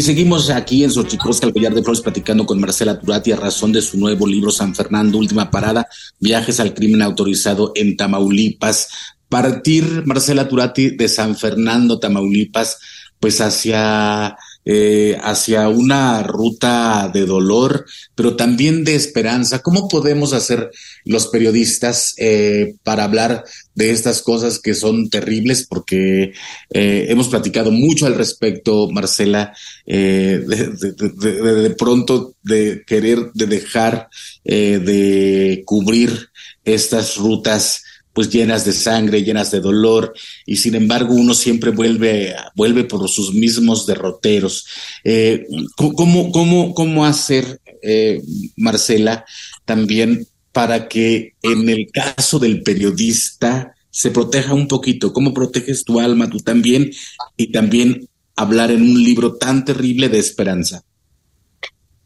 Y 0.00 0.02
seguimos 0.02 0.48
aquí 0.48 0.82
en 0.82 0.90
Xochicosca, 0.90 1.46
el 1.46 1.52
collar 1.52 1.74
de 1.74 1.82
flores, 1.82 2.00
platicando 2.00 2.46
con 2.46 2.58
Marcela 2.58 2.98
Turati 2.98 3.32
a 3.32 3.36
razón 3.36 3.70
de 3.70 3.82
su 3.82 3.98
nuevo 3.98 4.26
libro 4.26 4.50
San 4.50 4.74
Fernando, 4.74 5.18
Última 5.18 5.50
Parada, 5.50 5.86
Viajes 6.18 6.58
al 6.58 6.72
Crimen 6.72 7.02
Autorizado 7.02 7.72
en 7.74 7.98
Tamaulipas. 7.98 8.88
Partir, 9.28 10.04
Marcela 10.06 10.48
Turati, 10.48 10.96
de 10.96 11.06
San 11.06 11.36
Fernando, 11.36 11.98
Tamaulipas, 11.98 12.78
pues 13.20 13.42
hacia 13.42 14.38
eh, 14.66 15.16
hacia 15.22 15.68
una 15.70 16.22
ruta 16.22 17.10
de 17.12 17.24
dolor, 17.24 17.86
pero 18.14 18.36
también 18.36 18.84
de 18.84 18.94
esperanza. 18.94 19.60
¿Cómo 19.60 19.88
podemos 19.88 20.34
hacer 20.34 20.70
los 21.04 21.28
periodistas 21.28 22.14
eh, 22.18 22.74
para 22.82 23.04
hablar 23.04 23.44
de 23.74 23.90
estas 23.90 24.20
cosas 24.20 24.58
que 24.58 24.74
son 24.74 25.08
terribles? 25.08 25.66
Porque 25.66 26.34
eh, 26.74 27.06
hemos 27.08 27.28
platicado 27.28 27.70
mucho 27.70 28.04
al 28.04 28.14
respecto, 28.14 28.90
Marcela, 28.90 29.54
de, 29.86 30.38
de, 30.40 31.70
pronto 31.70 32.34
de 32.42 32.82
querer, 32.86 33.30
de 33.32 33.46
dejar 33.46 34.08
de 34.44 35.62
cubrir 35.64 36.28
estas 36.64 37.16
rutas 37.16 37.82
pues 38.12 38.30
llenas 38.30 38.64
de 38.64 38.72
sangre, 38.72 39.22
llenas 39.22 39.50
de 39.50 39.60
dolor, 39.60 40.12
y 40.46 40.56
sin 40.56 40.74
embargo 40.74 41.14
uno 41.14 41.34
siempre 41.34 41.70
vuelve, 41.70 42.34
vuelve 42.54 42.84
por 42.84 43.08
sus 43.08 43.32
mismos 43.32 43.86
derroteros. 43.86 44.66
Eh, 45.04 45.46
¿cómo, 45.76 46.32
cómo, 46.32 46.74
¿Cómo 46.74 47.04
hacer, 47.04 47.60
eh, 47.82 48.22
Marcela, 48.56 49.24
también 49.64 50.26
para 50.52 50.88
que 50.88 51.34
en 51.42 51.68
el 51.68 51.88
caso 51.92 52.38
del 52.38 52.62
periodista 52.62 53.74
se 53.90 54.10
proteja 54.10 54.54
un 54.54 54.68
poquito? 54.68 55.12
¿Cómo 55.12 55.32
proteges 55.32 55.84
tu 55.84 56.00
alma 56.00 56.28
tú 56.28 56.38
también? 56.38 56.90
Y 57.36 57.52
también 57.52 58.08
hablar 58.36 58.70
en 58.70 58.82
un 58.82 59.02
libro 59.02 59.36
tan 59.36 59.64
terrible 59.64 60.08
de 60.08 60.18
esperanza. 60.18 60.82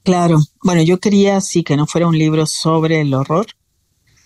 Claro, 0.02 0.38
bueno, 0.62 0.82
yo 0.82 0.98
quería 0.98 1.40
sí 1.40 1.62
que 1.62 1.76
no 1.76 1.86
fuera 1.86 2.06
un 2.06 2.18
libro 2.18 2.44
sobre 2.44 3.00
el 3.00 3.14
horror, 3.14 3.46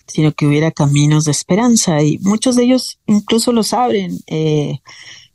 sino 0.09 0.33
que 0.33 0.47
hubiera 0.47 0.71
caminos 0.71 1.25
de 1.25 1.31
esperanza 1.31 2.01
y 2.03 2.17
muchos 2.19 2.55
de 2.55 2.63
ellos 2.63 2.99
incluso 3.05 3.51
los 3.51 3.73
abren 3.73 4.19
eh, 4.27 4.79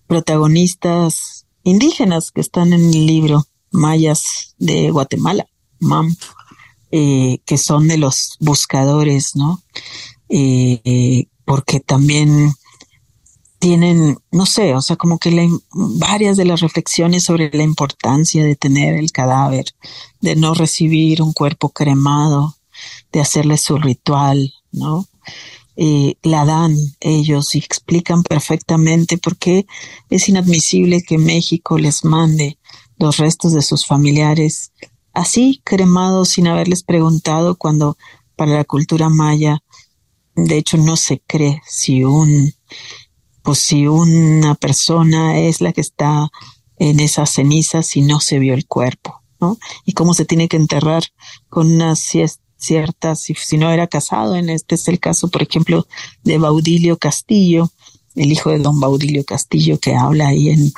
protagonistas 0.06 1.46
indígenas 1.62 2.30
que 2.30 2.40
están 2.40 2.72
en 2.72 2.84
el 2.84 3.06
libro, 3.06 3.46
mayas 3.70 4.54
de 4.58 4.90
Guatemala, 4.90 5.46
MAM, 5.80 6.14
eh, 6.90 7.38
que 7.46 7.58
son 7.58 7.88
de 7.88 7.98
los 7.98 8.36
buscadores, 8.40 9.34
¿no? 9.34 9.62
Eh, 10.28 11.26
porque 11.44 11.80
también 11.80 12.52
tienen, 13.64 14.18
no 14.30 14.44
sé, 14.44 14.74
o 14.74 14.82
sea, 14.82 14.96
como 14.96 15.18
que 15.18 15.48
varias 15.72 16.36
de 16.36 16.44
las 16.44 16.60
reflexiones 16.60 17.24
sobre 17.24 17.50
la 17.50 17.62
importancia 17.62 18.44
de 18.44 18.56
tener 18.56 18.94
el 18.94 19.10
cadáver, 19.10 19.64
de 20.20 20.36
no 20.36 20.52
recibir 20.52 21.22
un 21.22 21.32
cuerpo 21.32 21.70
cremado, 21.70 22.56
de 23.10 23.22
hacerle 23.22 23.56
su 23.56 23.78
ritual, 23.78 24.52
¿no? 24.74 25.08
Eh, 25.76 26.16
la 26.22 26.44
dan 26.44 26.76
ellos 27.00 27.54
y 27.54 27.58
explican 27.58 28.22
perfectamente 28.22 29.18
por 29.18 29.36
qué 29.36 29.66
es 30.08 30.28
inadmisible 30.28 31.02
que 31.02 31.18
México 31.18 31.78
les 31.78 32.04
mande 32.04 32.58
los 32.96 33.16
restos 33.16 33.52
de 33.54 33.62
sus 33.62 33.84
familiares 33.84 34.70
así 35.12 35.60
cremados 35.64 36.28
sin 36.28 36.46
haberles 36.46 36.84
preguntado 36.84 37.56
cuando 37.56 37.96
para 38.36 38.52
la 38.52 38.64
cultura 38.64 39.08
maya 39.08 39.64
de 40.36 40.58
hecho 40.58 40.76
no 40.76 40.96
se 40.96 41.20
cree 41.26 41.60
si 41.66 42.04
un 42.04 42.52
pues 43.42 43.58
si 43.58 43.86
una 43.86 44.54
persona 44.54 45.38
es 45.38 45.60
la 45.60 45.72
que 45.72 45.80
está 45.80 46.30
en 46.78 47.00
esas 47.00 47.30
cenizas 47.30 47.86
si 47.86 48.00
no 48.00 48.20
se 48.20 48.38
vio 48.38 48.54
el 48.54 48.66
cuerpo, 48.66 49.22
¿no? 49.40 49.58
Y 49.84 49.92
cómo 49.92 50.14
se 50.14 50.24
tiene 50.24 50.48
que 50.48 50.56
enterrar 50.56 51.04
con 51.48 51.72
una 51.72 51.94
siesta 51.94 52.43
ciertas, 52.64 53.20
si, 53.20 53.34
si 53.34 53.58
no 53.58 53.70
era 53.70 53.86
casado, 53.86 54.36
en 54.36 54.48
este 54.48 54.74
es 54.76 54.88
el 54.88 54.98
caso, 54.98 55.28
por 55.28 55.42
ejemplo, 55.42 55.86
de 56.22 56.38
Baudilio 56.38 56.98
Castillo, 56.98 57.70
el 58.14 58.32
hijo 58.32 58.50
de 58.50 58.58
don 58.58 58.80
Baudilio 58.80 59.24
Castillo 59.24 59.78
que 59.78 59.94
habla 59.94 60.28
ahí 60.28 60.50
en... 60.50 60.72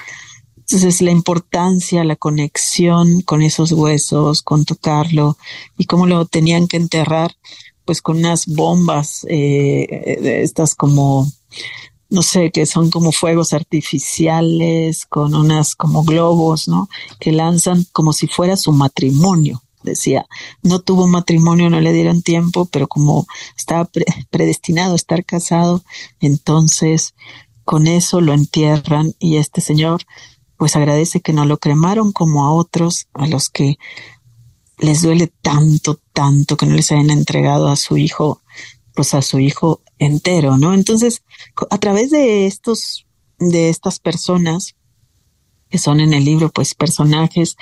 Entonces 0.57 1.01
la 1.01 1.13
importancia, 1.13 2.03
la 2.03 2.17
conexión 2.17 3.21
con 3.21 3.41
esos 3.41 3.71
huesos, 3.71 4.43
con 4.43 4.65
tocarlo 4.65 5.39
y 5.79 5.85
cómo 5.85 6.07
lo 6.07 6.27
tenían 6.27 6.67
que 6.67 6.77
enterrar, 6.77 7.37
pues 7.85 8.03
con 8.03 8.17
unas 8.17 8.47
bombas, 8.47 9.25
eh, 9.29 10.41
estas 10.43 10.75
como, 10.75 11.31
no 12.11 12.23
sé, 12.23 12.51
que 12.51 12.67
son 12.67 12.91
como 12.91 13.13
fuegos 13.13 13.53
artificiales, 13.53 15.07
con 15.07 15.37
unas 15.37 15.77
como 15.77 16.03
globos, 16.03 16.67
¿no? 16.67 16.89
Que 17.21 17.31
lanzan 17.31 17.87
como 17.93 18.13
si 18.13 18.27
fuera 18.27 18.57
su 18.57 18.73
matrimonio 18.73 19.63
decía, 19.87 20.27
no 20.63 20.81
tuvo 20.81 21.07
matrimonio, 21.07 21.71
no 21.71 21.81
le 21.81 21.93
dieron 21.93 22.21
tiempo, 22.21 22.67
pero 22.67 22.89
como 22.89 23.27
estaba 23.57 23.89
predestinado 24.31 24.93
a 24.93 24.97
estar 24.97 25.25
casado, 25.25 25.83
entonces 26.21 27.15
con 27.65 27.87
eso 27.87 28.21
lo 28.21 28.35
entierran 28.35 29.15
y 29.19 29.39
este 29.39 29.61
señor 29.61 30.03
pues 30.57 30.77
agradece 30.77 31.21
que 31.21 31.33
no 31.33 31.45
lo 31.45 31.59
cremaron 31.59 32.13
como 32.13 32.47
a 32.47 32.53
otros, 32.53 33.09
a 33.13 33.27
los 33.27 33.51
que 33.51 33.79
les 34.79 35.03
duele 35.03 35.33
tanto, 35.43 36.01
tanto 36.13 36.57
que 36.57 36.67
no 36.67 36.75
les 36.75 36.93
hayan 36.93 37.11
entregado 37.11 37.69
a 37.69 37.77
su 37.77 37.97
hijo, 37.97 38.43
pues 38.95 39.15
a 39.15 39.23
su 39.23 39.39
hijo 39.39 39.83
entero, 39.99 40.59
¿no? 40.59 40.75
Entonces, 40.75 41.23
a 41.71 41.79
través 41.79 42.11
de 42.11 42.47
estos, 42.47 43.07
de 43.39 43.69
estas 43.69 44.01
personas, 44.01 44.75
que 45.69 45.79
son 45.79 46.01
en 46.01 46.13
el 46.15 46.25
libro, 46.25 46.51
pues 46.51 46.75
personajes 46.75 47.57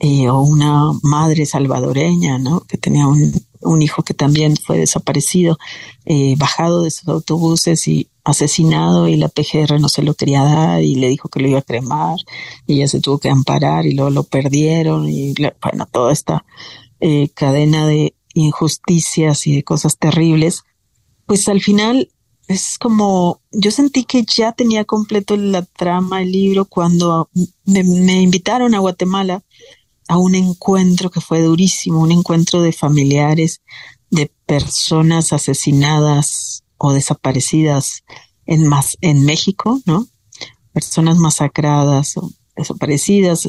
o 0.00 0.40
una 0.40 0.92
madre 1.02 1.46
salvadoreña, 1.46 2.38
¿no? 2.38 2.60
Que 2.60 2.78
tenía 2.78 3.06
un, 3.06 3.32
un 3.60 3.82
hijo 3.82 4.02
que 4.02 4.14
también 4.14 4.56
fue 4.56 4.78
desaparecido, 4.78 5.58
eh, 6.06 6.34
bajado 6.38 6.82
de 6.82 6.90
sus 6.90 7.08
autobuses 7.08 7.86
y 7.88 8.08
asesinado 8.24 9.08
y 9.08 9.16
la 9.16 9.28
PGR 9.28 9.80
no 9.80 9.88
se 9.88 10.02
lo 10.02 10.14
quería 10.14 10.42
dar 10.42 10.82
y 10.82 10.94
le 10.94 11.08
dijo 11.08 11.28
que 11.28 11.40
lo 11.40 11.48
iba 11.48 11.58
a 11.58 11.62
cremar 11.62 12.18
y 12.66 12.76
ella 12.76 12.88
se 12.88 13.00
tuvo 13.00 13.18
que 13.18 13.30
amparar 13.30 13.86
y 13.86 13.94
luego 13.94 14.10
lo 14.10 14.24
perdieron 14.24 15.08
y 15.08 15.34
bueno, 15.62 15.86
toda 15.90 16.12
esta 16.12 16.44
eh, 17.00 17.28
cadena 17.34 17.86
de 17.86 18.14
injusticias 18.34 19.46
y 19.46 19.56
de 19.56 19.64
cosas 19.64 19.98
terribles, 19.98 20.64
pues 21.26 21.48
al 21.48 21.60
final 21.60 22.10
es 22.46 22.78
como, 22.78 23.40
yo 23.52 23.70
sentí 23.70 24.04
que 24.04 24.24
ya 24.24 24.52
tenía 24.52 24.84
completo 24.84 25.36
la 25.36 25.62
trama, 25.62 26.22
el 26.22 26.32
libro, 26.32 26.64
cuando 26.64 27.30
me, 27.64 27.84
me 27.84 28.20
invitaron 28.20 28.74
a 28.74 28.80
Guatemala 28.80 29.44
a 30.10 30.18
un 30.18 30.34
encuentro 30.34 31.08
que 31.08 31.20
fue 31.20 31.40
durísimo, 31.40 32.00
un 32.00 32.10
encuentro 32.10 32.62
de 32.62 32.72
familiares 32.72 33.62
de 34.10 34.28
personas 34.44 35.32
asesinadas 35.32 36.64
o 36.78 36.92
desaparecidas 36.92 38.02
en, 38.44 38.66
más, 38.66 38.98
en 39.02 39.24
México, 39.24 39.80
¿no? 39.86 40.08
Personas 40.72 41.18
masacradas 41.18 42.16
o 42.16 42.28
desaparecidas 42.56 43.48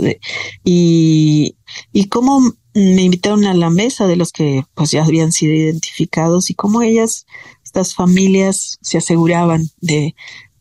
y, 0.64 1.56
y 1.92 2.06
cómo 2.10 2.42
me 2.76 3.02
invitaron 3.02 3.46
a 3.46 3.56
la 3.56 3.72
mesa 3.72 4.06
de 4.06 4.18
los 4.18 4.32
que 4.32 4.64
pues 4.76 4.92
ya 4.92 5.04
habían 5.04 5.32
sido 5.32 5.54
identificados 5.54 6.52
y 6.52 6.54
cómo 6.54 6.84
ellas, 6.84 7.26
estas 7.64 7.96
familias 7.96 8.78
se 8.82 9.00
aseguraban 9.00 9.68
de 9.80 10.14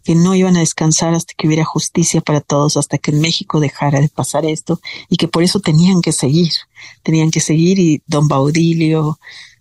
que 0.05 0.15
no 0.15 0.35
iban 0.35 0.57
a 0.57 0.61
descansar 0.61 1.15
hasta 1.15 1.35
que 1.37 1.47
hubiera 1.47 1.65
justicia 1.65 2.21
para 2.21 2.41
todos, 2.41 2.77
hasta 2.77 2.99
que 2.99 3.11
en 3.11 3.21
México 3.21 3.61
dejara 3.61 4.01
de 4.01 4.09
pasar 4.09 4.47
esto 4.47 4.81
y 5.09 5.17
que 5.17 5.29
por 5.29 5.43
eso 5.43 5.61
tenían 5.61 6.01
que 6.01 6.13
seguir, 6.13 6.53
tenían 7.03 7.31
que 7.31 7.41
seguir 7.41 7.79
y 7.79 8.03
don 8.07 8.29
Baudilio 8.29 9.19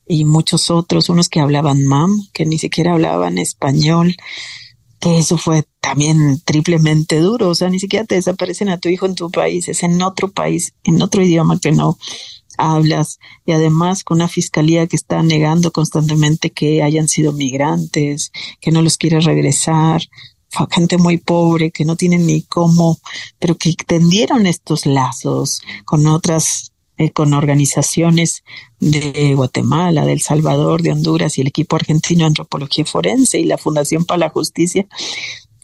y 0.08 0.26
muchos 0.26 0.72
otros, 0.72 1.10
unos 1.10 1.30
que 1.30 1.40
hablaban 1.40 1.86
mam, 1.86 2.28
que 2.34 2.46
ni 2.46 2.58
siquiera 2.58 2.94
hablaban 2.94 3.38
español, 3.38 4.16
que 5.00 5.18
eso 5.18 5.38
fue 5.38 5.64
también 5.80 6.42
triplemente 6.44 7.20
duro, 7.20 7.50
o 7.50 7.56
sea, 7.56 7.70
ni 7.70 7.80
siquiera 7.80 8.06
te 8.06 8.16
desaparecen 8.16 8.70
a 8.70 8.80
tu 8.80 8.90
hijo 8.90 9.06
en 9.06 9.16
tu 9.16 9.30
país, 9.30 9.68
es 9.70 9.84
en 9.84 10.02
otro 10.02 10.32
país, 10.32 10.74
en 10.84 11.02
otro 11.02 11.24
idioma 11.24 11.60
que 11.60 11.72
no 11.72 11.98
hablas 12.60 13.20
y 13.46 13.54
además 13.54 14.04
con 14.04 14.18
una 14.18 14.28
fiscalía 14.28 14.88
que 14.88 14.96
está 14.96 15.24
negando 15.24 15.72
constantemente 15.72 16.50
que 16.50 16.84
hayan 16.84 17.08
sido 17.08 17.34
migrantes, 17.34 18.32
que 18.60 18.72
no 18.72 18.82
los 18.82 18.98
quiere 18.98 19.20
regresar, 19.20 20.02
gente 20.72 20.98
muy 20.98 21.18
pobre 21.18 21.72
que 21.72 21.86
no 21.86 21.96
tienen 21.96 22.26
ni 22.26 22.42
cómo, 22.42 23.00
pero 23.40 23.56
que 23.56 23.74
tendieron 23.74 24.46
estos 24.46 24.86
lazos 24.86 25.62
con 25.86 26.08
otras 26.08 26.72
eh, 26.98 27.12
con 27.12 27.34
organizaciones 27.34 28.44
de 28.82 29.34
Guatemala, 29.34 30.06
de 30.06 30.12
El 30.12 30.22
Salvador, 30.22 30.82
de 30.82 30.92
Honduras 30.92 31.38
y 31.38 31.42
el 31.42 31.48
equipo 31.48 31.78
argentino 31.78 32.22
de 32.22 32.28
antropología 32.28 32.84
forense 32.84 33.40
y 33.40 33.46
la 33.46 33.58
Fundación 33.58 34.04
para 34.04 34.18
la 34.18 34.30
Justicia. 34.30 34.86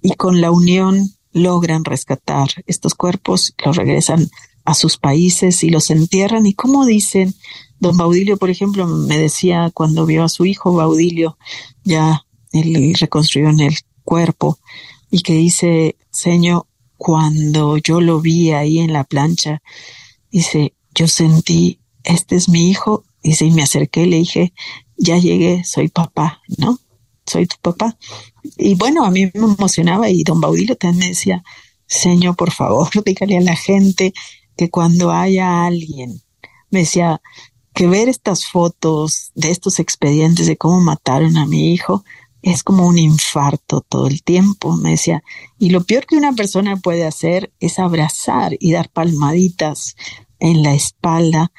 Y 0.01 0.13
con 0.13 0.39
la 0.39 0.51
unión 0.51 1.09
logran 1.33 1.83
rescatar 1.83 2.47
estos 2.67 2.95
cuerpos, 2.95 3.53
los 3.65 3.75
regresan 3.75 4.29
a 4.65 4.73
sus 4.73 4.97
países 4.97 5.63
y 5.63 5.69
los 5.69 5.89
entierran. 5.89 6.45
Y 6.45 6.53
como 6.53 6.85
dicen, 6.85 7.33
don 7.79 7.95
Baudilio, 7.95 8.37
por 8.37 8.49
ejemplo, 8.49 8.85
me 8.87 9.17
decía 9.17 9.71
cuando 9.73 10.05
vio 10.05 10.23
a 10.23 10.29
su 10.29 10.45
hijo 10.45 10.73
Baudilio, 10.73 11.37
ya 11.83 12.25
él 12.51 12.95
reconstruyó 12.99 13.49
en 13.49 13.59
el 13.61 13.75
cuerpo, 14.03 14.59
y 15.09 15.21
que 15.21 15.33
dice, 15.33 15.95
Señor, 16.11 16.67
cuando 16.97 17.77
yo 17.77 18.01
lo 18.01 18.21
vi 18.21 18.51
ahí 18.51 18.79
en 18.79 18.91
la 18.91 19.03
plancha, 19.03 19.61
dice, 20.31 20.73
yo 20.93 21.07
sentí, 21.07 21.79
este 22.03 22.35
es 22.35 22.49
mi 22.49 22.69
hijo, 22.69 23.05
dice, 23.23 23.45
y 23.45 23.51
me 23.51 23.63
acerqué 23.63 24.03
y 24.03 24.09
le 24.09 24.17
dije, 24.17 24.53
ya 24.97 25.17
llegué, 25.17 25.63
soy 25.63 25.89
papá, 25.89 26.41
¿no? 26.57 26.79
Soy 27.25 27.47
tu 27.47 27.55
papá. 27.61 27.97
Y 28.57 28.75
bueno, 28.75 29.05
a 29.05 29.11
mí 29.11 29.25
me 29.33 29.53
emocionaba 29.53 30.09
y 30.09 30.23
don 30.23 30.41
Baudilio 30.41 30.75
también 30.75 30.99
me 30.99 31.07
decía, 31.09 31.43
Señor, 31.87 32.35
por 32.35 32.51
favor, 32.51 32.89
dígale 33.05 33.37
a 33.37 33.41
la 33.41 33.55
gente 33.55 34.13
que 34.55 34.69
cuando 34.69 35.11
haya 35.11 35.65
alguien, 35.65 36.21
me 36.69 36.79
decía, 36.79 37.21
que 37.75 37.87
ver 37.87 38.07
estas 38.07 38.47
fotos 38.47 39.31
de 39.35 39.51
estos 39.51 39.79
expedientes 39.79 40.47
de 40.47 40.55
cómo 40.55 40.79
mataron 40.79 41.37
a 41.37 41.45
mi 41.45 41.73
hijo 41.73 42.05
es 42.41 42.63
como 42.63 42.87
un 42.87 42.97
infarto 42.97 43.81
todo 43.81 44.07
el 44.07 44.23
tiempo, 44.23 44.77
me 44.77 44.91
decía. 44.91 45.23
Y 45.59 45.71
lo 45.71 45.83
peor 45.83 46.05
que 46.05 46.15
una 46.15 46.31
persona 46.33 46.77
puede 46.77 47.05
hacer 47.05 47.51
es 47.59 47.77
abrazar 47.77 48.55
y 48.59 48.71
dar 48.71 48.89
palmaditas 48.89 49.95
en 50.39 50.63
la 50.63 50.73
espalda 50.73 51.51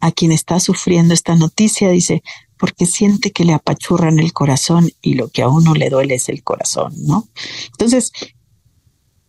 a 0.00 0.10
quien 0.10 0.32
está 0.32 0.60
sufriendo 0.60 1.14
esta 1.14 1.36
noticia, 1.36 1.90
dice, 1.90 2.22
porque 2.58 2.86
siente 2.86 3.30
que 3.30 3.44
le 3.44 3.54
apachurran 3.54 4.18
el 4.18 4.32
corazón 4.32 4.90
y 5.00 5.14
lo 5.14 5.28
que 5.28 5.42
a 5.42 5.48
uno 5.48 5.74
le 5.74 5.90
duele 5.90 6.16
es 6.16 6.28
el 6.28 6.42
corazón, 6.42 6.92
¿no? 7.06 7.28
Entonces, 7.70 8.12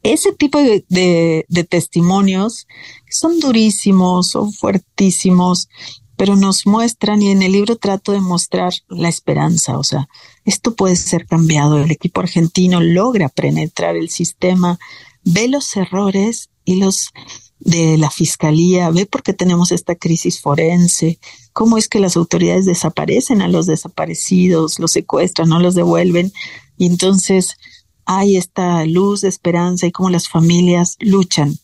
ese 0.04 0.34
tipo 0.34 0.60
de, 0.60 1.46
testimonios 1.70 2.68
son 3.10 3.40
durísimos, 3.40 4.28
son 4.28 4.52
fuertísimos, 4.52 5.70
pero 6.18 6.36
nos 6.36 6.68
muestran 6.68 7.22
y 7.22 7.32
en 7.32 7.42
el 7.42 7.54
libro 7.54 7.78
trato 7.78 8.12
de 8.12 8.20
mostrar 8.20 8.74
la 8.90 9.10
esperanza, 9.10 9.78
o 9.80 9.84
sea, 9.84 10.10
esto 10.46 10.76
puede 10.76 10.96
ser 10.96 11.26
cambiado. 11.26 11.80
El 11.80 11.90
equipo 11.90 12.20
argentino 12.20 12.82
logra 12.82 13.30
penetrar 13.30 13.96
el 13.96 14.10
sistema, 14.10 14.78
ve 15.24 15.48
los 15.48 15.76
errores 15.76 16.50
y 16.66 16.76
los 16.76 17.12
de 17.60 17.98
la 17.98 18.12
fiscalía, 18.12 18.90
ve 18.90 19.06
por 19.06 19.24
qué 19.24 19.34
tenemos 19.34 19.72
esta 19.72 19.96
crisis 19.96 20.42
forense, 20.42 21.18
cómo 21.54 21.78
es 21.78 21.88
que 21.88 22.00
las 22.00 22.18
autoridades 22.18 22.66
desaparecen 22.66 23.42
a 23.42 23.48
los 23.48 23.68
desaparecidos, 23.68 24.80
los 24.80 24.92
secuestran, 24.92 25.48
no 25.48 25.60
los 25.60 25.76
devuelven. 25.76 26.34
Y 26.78 26.88
entonces 26.88 27.58
hay 28.06 28.38
esta 28.38 28.86
luz 28.86 29.22
de 29.22 29.30
esperanza 29.30 29.88
y 29.88 29.92
cómo 29.92 30.10
las 30.10 30.28
familias 30.28 30.98
luchan 31.00 31.58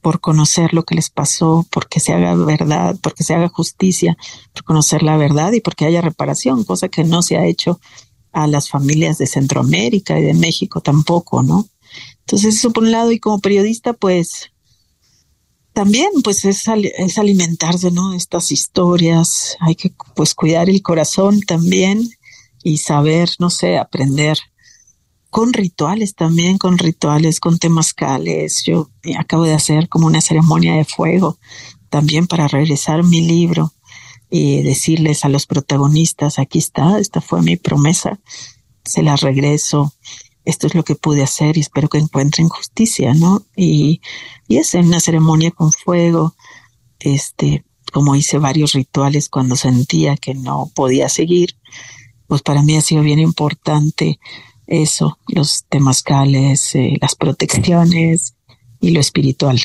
por 0.00 0.20
conocer 0.20 0.72
lo 0.72 0.84
que 0.84 0.94
les 0.94 1.10
pasó, 1.10 1.66
porque 1.70 1.98
se 1.98 2.12
haga 2.12 2.34
verdad, 2.36 2.96
porque 3.02 3.24
se 3.24 3.34
haga 3.34 3.48
justicia, 3.48 4.16
por 4.52 4.62
conocer 4.62 5.02
la 5.02 5.16
verdad 5.16 5.52
y 5.52 5.60
porque 5.60 5.84
haya 5.84 6.00
reparación, 6.00 6.64
cosa 6.64 6.88
que 6.88 7.02
no 7.02 7.22
se 7.22 7.36
ha 7.36 7.46
hecho 7.46 7.80
a 8.32 8.46
las 8.46 8.68
familias 8.68 9.18
de 9.18 9.26
Centroamérica 9.26 10.18
y 10.18 10.22
de 10.22 10.34
México 10.34 10.80
tampoco, 10.80 11.42
¿no? 11.42 11.68
Entonces 12.20 12.56
eso 12.56 12.72
por 12.72 12.84
un 12.84 12.92
lado 12.92 13.10
y 13.10 13.18
como 13.18 13.40
periodista 13.40 13.94
pues 13.94 14.52
también 15.72 16.08
pues 16.22 16.44
es, 16.44 16.64
es 16.98 17.18
alimentarse, 17.18 17.90
¿no? 17.90 18.14
Estas 18.14 18.52
historias, 18.52 19.56
hay 19.60 19.74
que 19.74 19.92
pues 20.14 20.34
cuidar 20.34 20.70
el 20.70 20.82
corazón 20.82 21.40
también 21.40 22.08
y 22.62 22.78
saber, 22.78 23.30
no 23.38 23.50
sé, 23.50 23.76
aprender 23.76 24.38
con 25.36 25.52
rituales 25.52 26.14
también, 26.14 26.56
con 26.56 26.78
rituales, 26.78 27.40
con 27.40 27.58
temazcales. 27.58 28.64
Yo 28.64 28.88
acabo 29.18 29.42
de 29.42 29.52
hacer 29.52 29.86
como 29.90 30.06
una 30.06 30.22
ceremonia 30.22 30.76
de 30.76 30.86
fuego 30.86 31.36
también 31.90 32.26
para 32.26 32.48
regresar 32.48 33.04
mi 33.04 33.20
libro 33.20 33.74
y 34.30 34.62
decirles 34.62 35.26
a 35.26 35.28
los 35.28 35.44
protagonistas, 35.44 36.38
aquí 36.38 36.58
está, 36.58 36.98
esta 36.98 37.20
fue 37.20 37.42
mi 37.42 37.56
promesa, 37.56 38.18
se 38.82 39.02
la 39.02 39.14
regreso, 39.16 39.92
esto 40.46 40.68
es 40.68 40.74
lo 40.74 40.84
que 40.84 40.94
pude 40.94 41.22
hacer 41.22 41.58
y 41.58 41.60
espero 41.60 41.90
que 41.90 41.98
encuentren 41.98 42.48
justicia, 42.48 43.12
¿no? 43.12 43.44
Y, 43.54 44.00
y 44.48 44.56
es 44.56 44.72
una 44.72 45.00
ceremonia 45.00 45.50
con 45.50 45.70
fuego, 45.70 46.34
este, 46.98 47.62
como 47.92 48.16
hice 48.16 48.38
varios 48.38 48.72
rituales 48.72 49.28
cuando 49.28 49.54
sentía 49.54 50.16
que 50.16 50.32
no 50.32 50.72
podía 50.74 51.10
seguir, 51.10 51.58
pues 52.26 52.40
para 52.40 52.62
mí 52.62 52.74
ha 52.78 52.80
sido 52.80 53.02
bien 53.02 53.18
importante 53.18 54.18
eso, 54.66 55.18
los 55.28 55.64
temazcales, 55.68 56.74
eh, 56.74 56.96
las 57.00 57.14
protecciones 57.14 58.34
y 58.80 58.90
lo 58.90 59.00
espiritual. 59.00 59.60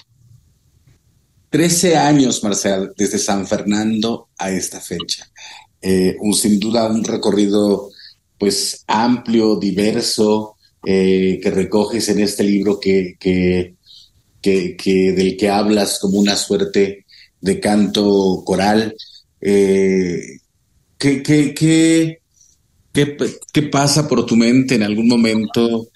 Trece 1.49 1.97
años, 1.97 2.43
Marcel, 2.43 2.91
desde 2.95 3.17
San 3.17 3.45
Fernando 3.45 4.29
a 4.37 4.51
esta 4.51 4.79
fecha. 4.79 5.29
Eh, 5.81 6.15
un, 6.19 6.33
sin 6.33 6.59
duda 6.59 6.87
un 6.89 7.03
recorrido 7.03 7.89
pues 8.37 8.83
amplio, 8.87 9.55
diverso, 9.57 10.55
eh, 10.85 11.39
que 11.41 11.51
recoges 11.51 12.09
en 12.09 12.21
este 12.21 12.43
libro 12.43 12.79
que, 12.79 13.15
que, 13.19 13.75
que, 14.41 15.13
del 15.13 15.37
que 15.37 15.49
hablas 15.49 15.99
como 15.99 16.19
una 16.19 16.35
suerte 16.35 17.05
de 17.39 17.59
canto 17.59 18.43
coral. 18.45 18.95
¿qué, 19.39 20.39
qué, 20.97 21.53
¿Qué, 21.53 22.20
pasa 23.71 24.07
por 24.07 24.25
tu 24.25 24.35
mente 24.35 24.75
en 24.75 24.83
algún 24.83 25.07
momento? 25.07 25.87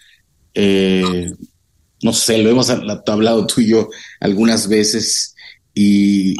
Eh, 0.53 1.31
no 2.01 2.13
sé, 2.13 2.37
lo 2.37 2.49
hemos 2.49 2.69
hablado 2.69 3.47
tú 3.47 3.61
y 3.61 3.67
yo 3.67 3.89
algunas 4.19 4.67
veces 4.67 5.35
y, 5.73 6.35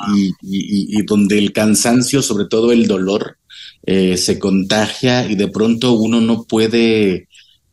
donde 1.03 1.37
el 1.37 1.51
cansancio, 1.51 2.21
sobre 2.21 2.45
todo 2.45 2.71
el 2.71 2.87
dolor, 2.87 3.37
eh, 3.85 4.17
se 4.17 4.39
contagia 4.39 5.29
y 5.29 5.35
de 5.35 5.47
pronto 5.47 5.93
uno 5.93 6.21
no 6.21 6.43
puede, 6.43 7.27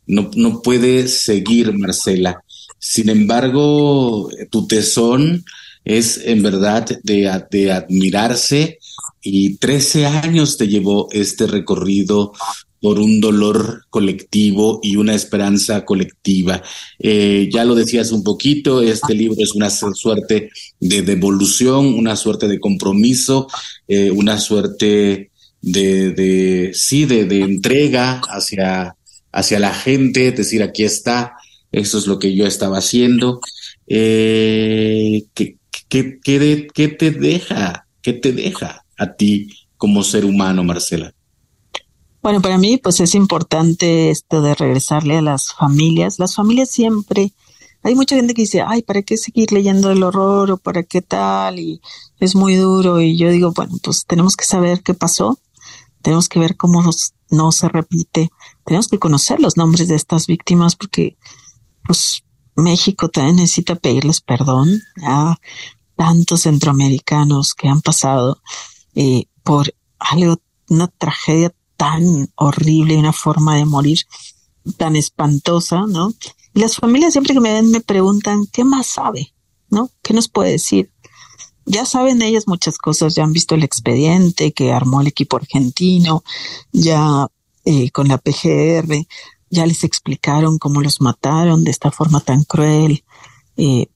no, 0.05 0.29
no 0.35 0.61
puede 0.61 1.07
seguir, 1.07 1.73
Marcela. 1.73 2.43
Sin 2.77 3.09
embargo, 3.09 4.29
tu 4.49 4.67
tesón 4.67 5.45
es 5.85 6.17
en 6.23 6.43
verdad 6.43 6.85
de, 7.03 7.43
de 7.49 7.71
admirarse 7.71 8.79
y 9.21 9.55
13 9.55 10.05
años 10.05 10.57
te 10.57 10.67
llevó 10.67 11.07
este 11.11 11.47
recorrido 11.47 12.33
por 12.83 12.99
un 12.99 13.21
dolor 13.21 13.85
colectivo 13.89 14.81
y 14.83 14.97
una 14.97 15.15
esperanza 15.15 15.85
colectiva. 15.85 16.61
Eh, 16.99 17.49
ya 17.49 17.63
lo 17.63 17.75
decías 17.75 18.11
un 18.11 18.25
poquito, 18.25 18.81
este 18.81 19.13
libro 19.13 19.37
es 19.41 19.55
una 19.55 19.69
suerte 19.69 20.49
de 20.81 21.01
devolución, 21.01 21.93
una 21.93 22.17
suerte 22.17 22.49
de 22.49 22.59
compromiso, 22.59 23.47
eh, 23.87 24.11
una 24.11 24.37
suerte 24.37 25.31
de, 25.61 26.11
de 26.11 26.71
sí, 26.73 27.05
de, 27.05 27.23
de, 27.23 27.43
entrega 27.43 28.19
hacia, 28.27 28.97
hacia 29.31 29.59
la 29.59 29.73
gente, 29.73 30.33
decir, 30.33 30.61
aquí 30.61 30.83
está, 30.83 31.37
eso 31.71 31.97
es 31.97 32.05
lo 32.05 32.19
que 32.19 32.35
yo 32.35 32.45
estaba 32.45 32.79
haciendo. 32.79 33.39
Eh, 33.87 35.23
¿qué, 35.33 35.55
qué, 35.87 36.19
qué, 36.21 36.67
¿Qué 36.73 36.87
te 36.89 37.11
deja? 37.11 37.87
¿Qué 38.01 38.11
te 38.11 38.33
deja 38.33 38.83
a 38.97 39.13
ti 39.13 39.47
como 39.77 40.03
ser 40.03 40.25
humano, 40.25 40.65
Marcela? 40.65 41.13
Bueno, 42.23 42.41
para 42.41 42.57
mí 42.57 42.77
pues 42.77 43.01
es 43.01 43.15
importante 43.15 44.09
esto 44.09 44.41
de 44.41 44.55
regresarle 44.55 45.17
a 45.17 45.21
las 45.21 45.53
familias. 45.53 46.19
Las 46.19 46.35
familias 46.35 46.69
siempre, 46.69 47.33
hay 47.81 47.95
mucha 47.95 48.15
gente 48.15 48.33
que 48.33 48.43
dice, 48.43 48.63
ay, 48.65 48.81
¿para 48.81 49.01
qué 49.01 49.17
seguir 49.17 49.51
leyendo 49.51 49.91
el 49.91 50.03
horror 50.03 50.49
o 50.51 50.57
para 50.57 50.83
qué 50.83 51.01
tal? 51.01 51.59
Y 51.59 51.81
es 52.21 52.33
muy 52.33 52.55
duro. 52.55 53.01
Y 53.01 53.17
yo 53.17 53.29
digo, 53.29 53.51
bueno, 53.51 53.73
pues 53.83 54.05
tenemos 54.05 54.37
que 54.37 54.45
saber 54.45 54.83
qué 54.83 54.93
pasó, 54.93 55.37
tenemos 56.01 56.29
que 56.29 56.39
ver 56.39 56.55
cómo 56.55 56.81
no 57.29 57.51
se 57.51 57.67
repite, 57.67 58.29
tenemos 58.63 58.87
que 58.87 58.99
conocer 58.99 59.41
los 59.41 59.57
nombres 59.57 59.89
de 59.89 59.95
estas 59.95 60.25
víctimas 60.25 60.77
porque 60.77 61.17
pues 61.85 62.23
México 62.55 63.09
también 63.09 63.35
necesita 63.35 63.75
pedirles 63.75 64.21
perdón 64.21 64.81
a 65.03 65.35
tantos 65.97 66.43
centroamericanos 66.43 67.53
que 67.53 67.67
han 67.67 67.81
pasado 67.81 68.41
eh, 68.95 69.25
por 69.43 69.75
algo, 69.99 70.37
una 70.69 70.87
tragedia 70.87 71.53
tan 71.77 72.29
horrible, 72.35 72.97
una 72.97 73.13
forma 73.13 73.55
de 73.57 73.65
morir 73.65 73.99
tan 74.77 74.95
espantosa, 74.95 75.85
¿no? 75.87 76.13
Y 76.53 76.59
las 76.59 76.75
familias 76.75 77.13
siempre 77.13 77.33
que 77.33 77.39
me 77.39 77.53
ven 77.53 77.71
me 77.71 77.81
preguntan, 77.81 78.45
¿qué 78.51 78.63
más 78.63 78.87
sabe? 78.87 79.33
¿No? 79.69 79.89
¿Qué 80.01 80.13
nos 80.13 80.29
puede 80.29 80.51
decir? 80.51 80.91
Ya 81.65 81.85
saben 81.85 82.21
ellas 82.21 82.47
muchas 82.47 82.77
cosas, 82.77 83.15
ya 83.15 83.23
han 83.23 83.33
visto 83.33 83.55
el 83.55 83.63
expediente 83.63 84.51
que 84.51 84.71
armó 84.71 85.01
el 85.01 85.07
equipo 85.07 85.37
argentino, 85.37 86.23
ya 86.71 87.27
eh, 87.65 87.89
con 87.91 88.07
la 88.07 88.17
PGR, 88.17 89.07
ya 89.49 89.65
les 89.65 89.83
explicaron 89.83 90.59
cómo 90.59 90.81
los 90.81 90.99
mataron 90.99 91.63
de 91.63 91.71
esta 91.71 91.91
forma 91.91 92.19
tan 92.19 92.43
cruel. 92.43 93.03
Eh, 93.55 93.87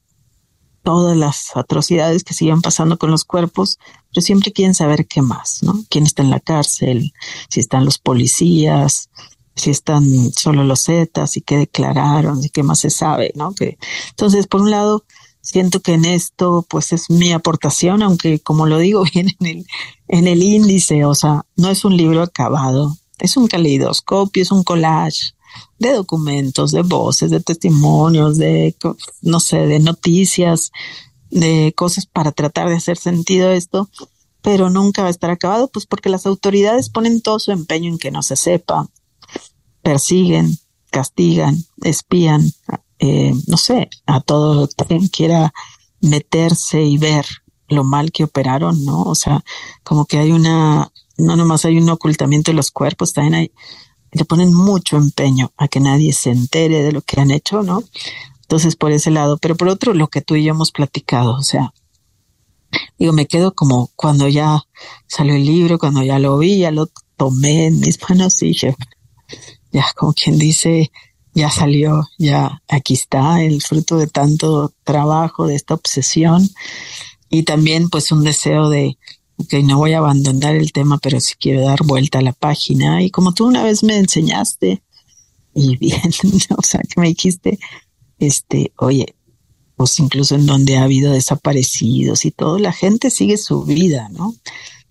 todas 0.87 1.17
las 1.17 1.51
atrocidades 1.57 2.23
que 2.23 2.33
siguen 2.33 2.61
pasando 2.61 2.97
con 2.97 3.11
los 3.11 3.25
cuerpos, 3.25 3.77
pero 4.09 4.21
siempre 4.21 4.53
quieren 4.53 4.73
saber 4.73 5.05
qué 5.05 5.21
más, 5.21 5.61
¿no? 5.61 5.83
¿Quién 5.89 6.05
está 6.05 6.23
en 6.23 6.29
la 6.29 6.39
cárcel? 6.39 7.11
Si 7.49 7.59
están 7.59 7.83
los 7.83 7.97
policías, 7.97 9.09
si 9.53 9.69
están 9.69 10.31
solo 10.31 10.63
los 10.63 10.85
Zetas 10.85 11.35
y 11.35 11.41
qué 11.41 11.57
declararon 11.57 12.41
y 12.41 12.47
qué 12.47 12.63
más 12.63 12.79
se 12.79 12.89
sabe, 12.89 13.33
¿no? 13.35 13.53
Que, 13.53 13.77
entonces, 14.11 14.47
por 14.47 14.61
un 14.61 14.71
lado, 14.71 15.03
siento 15.41 15.81
que 15.81 15.91
en 15.91 16.05
esto, 16.05 16.65
pues 16.69 16.93
es 16.93 17.09
mi 17.09 17.33
aportación, 17.33 18.01
aunque 18.01 18.39
como 18.39 18.65
lo 18.65 18.77
digo 18.77 19.03
bien 19.13 19.27
en 19.41 19.45
el, 19.45 19.65
en 20.07 20.25
el 20.25 20.41
índice, 20.41 21.03
o 21.03 21.15
sea, 21.15 21.43
no 21.57 21.69
es 21.69 21.83
un 21.83 21.97
libro 21.97 22.23
acabado, 22.23 22.95
es 23.19 23.35
un 23.35 23.47
caleidoscopio, 23.47 24.41
es 24.41 24.53
un 24.53 24.63
collage 24.63 25.33
de 25.79 25.93
documentos, 25.93 26.71
de 26.71 26.81
voces, 26.81 27.31
de 27.31 27.39
testimonios, 27.39 28.37
de, 28.37 28.75
no 29.21 29.39
sé, 29.39 29.67
de 29.67 29.79
noticias, 29.79 30.71
de 31.29 31.73
cosas 31.75 32.05
para 32.05 32.31
tratar 32.31 32.69
de 32.69 32.75
hacer 32.75 32.97
sentido 32.97 33.51
esto, 33.51 33.89
pero 34.41 34.69
nunca 34.69 35.01
va 35.01 35.09
a 35.09 35.11
estar 35.11 35.29
acabado, 35.29 35.67
pues 35.67 35.85
porque 35.85 36.09
las 36.09 36.25
autoridades 36.25 36.89
ponen 36.89 37.21
todo 37.21 37.39
su 37.39 37.51
empeño 37.51 37.91
en 37.91 37.97
que 37.97 38.11
no 38.11 38.23
se 38.23 38.35
sepa, 38.35 38.87
persiguen, 39.81 40.57
castigan, 40.89 41.57
espían, 41.83 42.51
eh, 42.99 43.33
no 43.47 43.57
sé, 43.57 43.89
a 44.05 44.21
todo 44.21 44.67
quien 44.87 45.07
quiera 45.07 45.53
meterse 46.01 46.81
y 46.83 46.97
ver 46.97 47.25
lo 47.67 47.83
mal 47.83 48.11
que 48.11 48.23
operaron, 48.23 48.85
¿no? 48.85 49.03
O 49.03 49.15
sea, 49.15 49.43
como 49.83 50.05
que 50.05 50.17
hay 50.17 50.31
una, 50.31 50.91
no 51.17 51.35
nomás 51.35 51.65
hay 51.65 51.77
un 51.77 51.89
ocultamiento 51.89 52.51
de 52.51 52.55
los 52.55 52.71
cuerpos, 52.71 53.13
también 53.13 53.35
hay 53.35 53.51
le 54.11 54.25
ponen 54.25 54.53
mucho 54.53 54.97
empeño 54.97 55.51
a 55.57 55.67
que 55.67 55.79
nadie 55.79 56.13
se 56.13 56.31
entere 56.31 56.83
de 56.83 56.91
lo 56.91 57.01
que 57.01 57.19
han 57.19 57.31
hecho, 57.31 57.63
¿no? 57.63 57.83
Entonces, 58.41 58.75
por 58.75 58.91
ese 58.91 59.11
lado, 59.11 59.37
pero 59.37 59.55
por 59.55 59.67
otro, 59.67 59.93
lo 59.93 60.07
que 60.07 60.21
tú 60.21 60.35
y 60.35 60.45
yo 60.45 60.51
hemos 60.51 60.71
platicado, 60.71 61.33
o 61.33 61.43
sea, 61.43 61.73
digo, 62.97 63.13
me 63.13 63.27
quedo 63.27 63.53
como 63.53 63.91
cuando 63.95 64.27
ya 64.27 64.63
salió 65.07 65.35
el 65.35 65.45
libro, 65.45 65.79
cuando 65.79 66.01
ya 66.03 66.19
lo 66.19 66.37
vi, 66.37 66.59
ya 66.59 66.71
lo 66.71 66.89
tomé 67.17 67.67
en 67.67 67.79
mis 67.79 67.99
manos 68.09 68.41
y 68.41 68.47
dije, 68.47 68.75
ya 69.71 69.85
como 69.95 70.13
quien 70.13 70.37
dice, 70.37 70.91
ya 71.33 71.51
salió, 71.51 72.07
ya 72.17 72.63
aquí 72.67 72.93
está 72.93 73.43
el 73.43 73.61
fruto 73.61 73.97
de 73.97 74.07
tanto 74.07 74.73
trabajo, 74.83 75.45
de 75.45 75.55
esta 75.55 75.73
obsesión 75.73 76.49
y 77.29 77.43
también 77.43 77.89
pues 77.89 78.11
un 78.11 78.23
deseo 78.23 78.69
de 78.69 78.97
ok, 79.37 79.53
no 79.63 79.77
voy 79.77 79.93
a 79.93 79.99
abandonar 79.99 80.55
el 80.55 80.71
tema, 80.71 80.97
pero 80.97 81.19
si 81.19 81.35
quiero 81.35 81.61
dar 81.61 81.83
vuelta 81.83 82.19
a 82.19 82.23
la 82.23 82.33
página. 82.33 83.03
Y 83.03 83.11
como 83.11 83.33
tú 83.33 83.45
una 83.45 83.63
vez 83.63 83.83
me 83.83 83.97
enseñaste, 83.97 84.83
y 85.53 85.77
bien, 85.77 86.11
o 86.57 86.61
sea, 86.61 86.81
que 86.81 86.99
me 86.99 87.07
dijiste, 87.07 87.59
este, 88.19 88.73
oye, 88.77 89.15
pues 89.75 89.99
incluso 89.99 90.35
en 90.35 90.45
donde 90.45 90.77
ha 90.77 90.83
habido 90.83 91.13
desaparecidos 91.13 92.25
y 92.25 92.31
todo, 92.31 92.57
la 92.57 92.73
gente 92.73 93.11
sigue 93.11 93.37
su 93.37 93.63
vida, 93.63 94.09
¿no? 94.09 94.35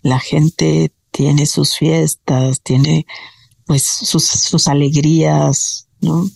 La 0.01 0.19
gente 0.19 0.93
tiene 1.11 1.45
sus 1.45 1.75
fiestas, 1.75 2.61
tiene 2.61 3.05
pues 3.65 3.83
sus, 3.83 4.23
sus 4.23 4.67
alegrías, 4.67 5.89
¿no? 5.99 6.29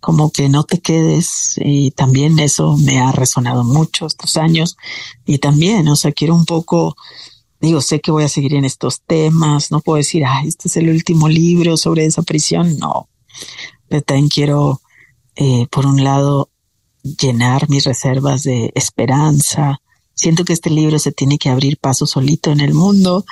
Como 0.00 0.30
que 0.30 0.50
no 0.50 0.64
te 0.64 0.80
quedes 0.80 1.54
y 1.56 1.92
también 1.92 2.38
eso 2.38 2.76
me 2.76 3.00
ha 3.00 3.10
resonado 3.10 3.64
mucho 3.64 4.06
estos 4.06 4.36
años 4.36 4.76
y 5.24 5.38
también, 5.38 5.88
o 5.88 5.96
sea, 5.96 6.12
quiero 6.12 6.34
un 6.34 6.44
poco 6.44 6.94
digo, 7.64 7.80
sé 7.80 8.00
que 8.00 8.10
voy 8.10 8.24
a 8.24 8.28
seguir 8.28 8.54
en 8.54 8.64
estos 8.64 9.02
temas, 9.02 9.70
no 9.70 9.80
puedo 9.80 9.96
decir, 9.96 10.24
ah, 10.24 10.42
este 10.44 10.68
es 10.68 10.76
el 10.76 10.88
último 10.88 11.28
libro 11.28 11.76
sobre 11.76 12.02
desaparición, 12.02 12.78
no, 12.78 13.08
pero 13.88 14.02
también 14.02 14.28
quiero, 14.28 14.80
eh, 15.36 15.66
por 15.70 15.86
un 15.86 16.02
lado, 16.02 16.50
llenar 17.02 17.68
mis 17.68 17.84
reservas 17.84 18.42
de 18.44 18.72
esperanza. 18.74 19.80
Siento 20.14 20.44
que 20.44 20.52
este 20.52 20.70
libro 20.70 20.98
se 20.98 21.12
tiene 21.12 21.38
que 21.38 21.50
abrir 21.50 21.76
paso 21.76 22.06
solito 22.06 22.50
en 22.50 22.60
el 22.60 22.72
mundo 22.72 23.24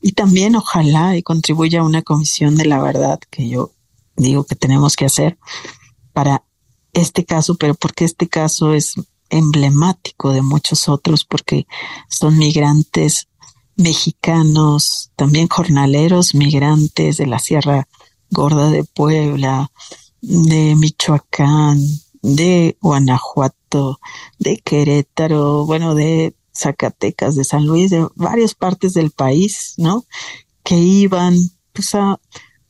y 0.00 0.12
también 0.12 0.56
ojalá 0.56 1.16
y 1.16 1.22
contribuya 1.22 1.80
a 1.80 1.84
una 1.84 2.02
comisión 2.02 2.56
de 2.56 2.64
la 2.64 2.80
verdad 2.80 3.18
que 3.30 3.48
yo 3.48 3.72
digo 4.16 4.44
que 4.44 4.56
tenemos 4.56 4.96
que 4.96 5.04
hacer 5.04 5.38
para 6.12 6.44
este 6.92 7.24
caso, 7.24 7.56
pero 7.56 7.74
porque 7.74 8.04
este 8.04 8.28
caso 8.28 8.72
es 8.72 8.94
emblemático 9.30 10.32
de 10.32 10.42
muchos 10.42 10.88
otros, 10.88 11.24
porque 11.24 11.66
son 12.08 12.38
migrantes 12.38 13.28
mexicanos, 13.78 15.10
también 15.16 15.48
jornaleros 15.48 16.34
migrantes 16.34 17.16
de 17.16 17.26
la 17.26 17.38
Sierra 17.38 17.88
Gorda 18.30 18.70
de 18.70 18.84
Puebla, 18.84 19.70
de 20.20 20.74
Michoacán, 20.76 21.78
de 22.20 22.76
Guanajuato, 22.82 24.00
de 24.38 24.58
Querétaro, 24.58 25.64
bueno, 25.64 25.94
de 25.94 26.34
Zacatecas, 26.54 27.36
de 27.36 27.44
San 27.44 27.66
Luis, 27.66 27.90
de 27.90 28.06
varias 28.16 28.54
partes 28.54 28.94
del 28.94 29.12
país, 29.12 29.74
¿no? 29.76 30.04
Que 30.64 30.76
iban 30.76 31.36
pues 31.72 31.94
a, 31.94 32.20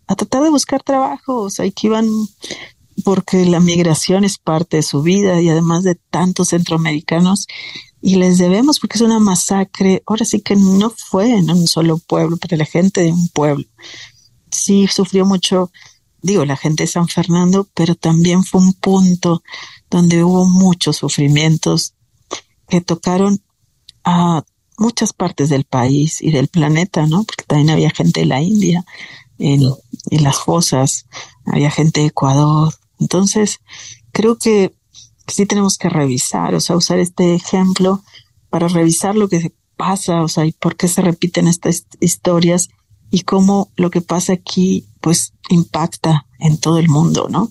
a 0.06 0.14
tratar 0.14 0.42
de 0.42 0.50
buscar 0.50 0.82
trabajo, 0.82 1.36
o 1.36 1.50
sea, 1.50 1.68
que 1.70 1.86
iban 1.86 2.06
porque 3.04 3.46
la 3.46 3.60
migración 3.60 4.24
es 4.24 4.38
parte 4.38 4.78
de 4.78 4.82
su 4.82 5.02
vida 5.02 5.40
y 5.40 5.48
además 5.48 5.84
de 5.84 5.94
tantos 5.94 6.48
centroamericanos 6.48 7.46
y 8.00 8.16
les 8.16 8.38
debemos 8.38 8.78
porque 8.78 8.98
es 8.98 9.02
una 9.02 9.18
masacre. 9.18 10.02
Ahora 10.06 10.24
sí 10.24 10.40
que 10.40 10.56
no 10.56 10.90
fue 10.90 11.30
en 11.32 11.50
un 11.50 11.66
solo 11.66 11.98
pueblo, 11.98 12.36
pero 12.36 12.56
la 12.56 12.64
gente 12.64 13.02
de 13.02 13.12
un 13.12 13.28
pueblo. 13.28 13.64
Sí 14.50 14.86
sufrió 14.86 15.26
mucho, 15.26 15.70
digo, 16.22 16.44
la 16.44 16.56
gente 16.56 16.84
de 16.84 16.88
San 16.88 17.08
Fernando, 17.08 17.68
pero 17.74 17.94
también 17.94 18.44
fue 18.44 18.60
un 18.60 18.72
punto 18.74 19.42
donde 19.90 20.22
hubo 20.22 20.44
muchos 20.44 20.96
sufrimientos 20.96 21.94
que 22.68 22.80
tocaron 22.80 23.42
a 24.04 24.44
muchas 24.78 25.12
partes 25.12 25.48
del 25.48 25.64
país 25.64 26.22
y 26.22 26.30
del 26.30 26.48
planeta, 26.48 27.06
¿no? 27.06 27.24
Porque 27.24 27.44
también 27.44 27.70
había 27.70 27.90
gente 27.90 28.20
de 28.20 28.26
la 28.26 28.40
India 28.40 28.84
en, 29.38 29.62
en 30.10 30.22
las 30.22 30.36
fosas, 30.36 31.06
había 31.44 31.70
gente 31.70 32.00
de 32.00 32.06
Ecuador. 32.06 32.74
Entonces, 33.00 33.60
creo 34.12 34.38
que 34.38 34.77
sí 35.28 35.46
tenemos 35.46 35.78
que 35.78 35.88
revisar, 35.88 36.54
o 36.54 36.60
sea, 36.60 36.76
usar 36.76 36.98
este 36.98 37.34
ejemplo 37.34 38.02
para 38.50 38.68
revisar 38.68 39.14
lo 39.14 39.28
que 39.28 39.52
pasa, 39.76 40.22
o 40.22 40.28
sea, 40.28 40.44
y 40.44 40.52
por 40.52 40.76
qué 40.76 40.88
se 40.88 41.02
repiten 41.02 41.48
estas 41.48 41.86
historias 42.00 42.68
y 43.10 43.22
cómo 43.22 43.72
lo 43.76 43.90
que 43.90 44.00
pasa 44.00 44.32
aquí, 44.32 44.86
pues, 45.00 45.32
impacta 45.48 46.26
en 46.38 46.58
todo 46.58 46.78
el 46.78 46.88
mundo, 46.88 47.28
¿no? 47.30 47.50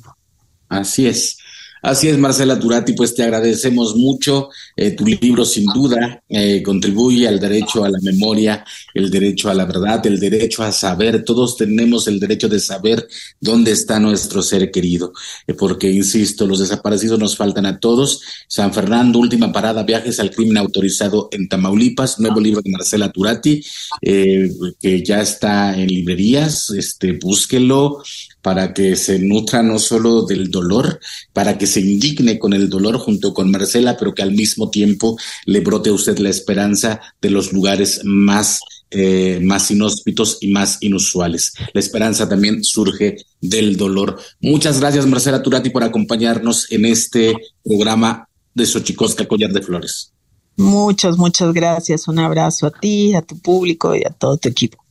Así 0.69 1.07
es. 1.07 1.38
Así 1.82 2.07
es, 2.07 2.17
Marcela 2.17 2.59
Turati, 2.59 2.93
pues 2.93 3.13
te 3.13 3.23
agradecemos 3.23 3.95
mucho. 3.95 4.49
Eh, 4.75 4.91
tu 4.91 5.05
libro 5.05 5.45
sin 5.45 5.65
duda 5.65 6.23
eh, 6.28 6.61
contribuye 6.63 7.28
al 7.28 7.39
derecho 7.39 7.84
a 7.84 7.89
la 7.89 7.99
memoria, 8.01 8.65
el 8.93 9.11
derecho 9.11 9.49
a 9.49 9.53
la 9.53 9.65
verdad, 9.65 10.05
el 10.05 10.19
derecho 10.19 10.63
a 10.63 10.71
saber. 10.71 11.23
Todos 11.23 11.55
tenemos 11.55 12.07
el 12.07 12.19
derecho 12.19 12.49
de 12.49 12.59
saber 12.59 13.07
dónde 13.39 13.71
está 13.71 13.99
nuestro 13.99 14.41
ser 14.41 14.71
querido, 14.71 15.13
eh, 15.45 15.53
porque, 15.53 15.91
insisto, 15.91 16.47
los 16.47 16.59
desaparecidos 16.59 17.19
nos 17.19 17.38
faltan 17.38 17.65
a 17.65 17.80
todos. 17.80 18.21
San 18.47 18.73
Fernando, 18.73 19.19
última 19.19 19.51
parada, 19.51 19.84
viajes 19.84 20.19
al 20.19 20.32
crimen 20.32 20.57
autorizado 20.57 21.30
en 21.32 21.47
Tamaulipas, 21.47 22.19
nuevo 22.19 22.39
libro 22.39 22.61
de 22.61 22.71
Marcela 22.71 23.11
Turati, 23.11 23.63
que 24.01 25.03
ya 25.03 25.21
está 25.21 25.78
en 25.78 25.88
librerías, 25.88 26.69
este, 26.71 27.13
búsquelo 27.13 28.01
para 28.47 28.73
que 28.73 28.95
se 28.95 29.19
nutra 29.19 29.61
no 29.61 29.77
solo 29.77 30.21
del 30.21 30.49
dolor, 30.49 31.01
para 31.33 31.57
que 31.57 31.67
se 31.67 31.81
indigne 31.81 32.39
con 32.39 32.53
el 32.53 32.69
dolor 32.69 32.97
junto 32.97 33.33
con 33.33 33.51
Marcela, 33.51 33.97
pero 33.97 34.13
que 34.13 34.21
al 34.21 34.31
mismo 34.31 34.69
tiempo 34.69 35.17
le 35.45 35.59
brote 35.59 35.89
a 35.89 35.93
usted 35.93 36.17
la 36.19 36.29
esperanza 36.29 37.01
de 37.21 37.29
los 37.29 37.51
lugares 37.51 37.99
más, 38.05 38.61
eh, 38.89 39.41
más 39.43 39.69
inhóspitos 39.69 40.37
y 40.39 40.47
más 40.47 40.77
inusuales. 40.79 41.51
La 41.73 41.81
esperanza 41.81 42.29
también 42.29 42.63
surge 42.63 43.17
del 43.41 43.75
dolor. 43.75 44.17
Muchas 44.39 44.79
gracias, 44.79 45.05
Marcela 45.07 45.43
Turati, 45.43 45.69
por 45.69 45.83
acompañarnos 45.83 46.71
en 46.71 46.85
este 46.85 47.33
programa 47.65 48.29
de 48.53 48.65
Xochicosca 48.65 49.27
Collar 49.27 49.51
de 49.51 49.61
Flores. 49.61 50.13
Muchas, 50.55 51.17
muchas 51.17 51.51
gracias. 51.51 52.07
Un 52.07 52.19
abrazo 52.19 52.67
a 52.67 52.71
ti, 52.71 53.13
a 53.13 53.21
tu 53.21 53.37
público 53.39 53.93
y 53.93 54.03
a 54.05 54.11
todo 54.11 54.37
tu 54.37 54.47
equipo. 54.47 54.86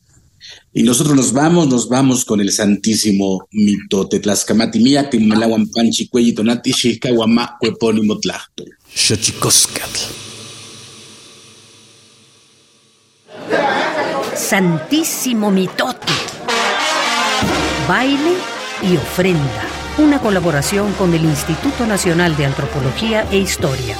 Y 0.72 0.82
nosotros 0.82 1.16
nos 1.16 1.32
vamos, 1.32 1.68
nos 1.68 1.88
vamos 1.88 2.24
con 2.24 2.40
el 2.40 2.52
santísimo 2.52 3.48
mito 3.50 4.08
Mía, 4.74 5.08
que 5.08 5.18
Malawan 5.18 5.68
Panchi 5.68 6.08
Tonati 6.34 6.72
Xicawama 6.72 7.56
Cuepónimo 7.58 8.18
Tlachtol. 8.18 8.76
Santísimo 14.34 15.50
mitote. 15.50 16.12
Baile 17.88 18.34
y 18.82 18.96
ofrenda. 18.96 19.66
Una 19.98 20.20
colaboración 20.20 20.92
con 20.92 21.14
el 21.14 21.24
Instituto 21.24 21.86
Nacional 21.86 22.36
de 22.36 22.44
Antropología 22.44 23.26
e 23.32 23.38
Historia. 23.38 23.96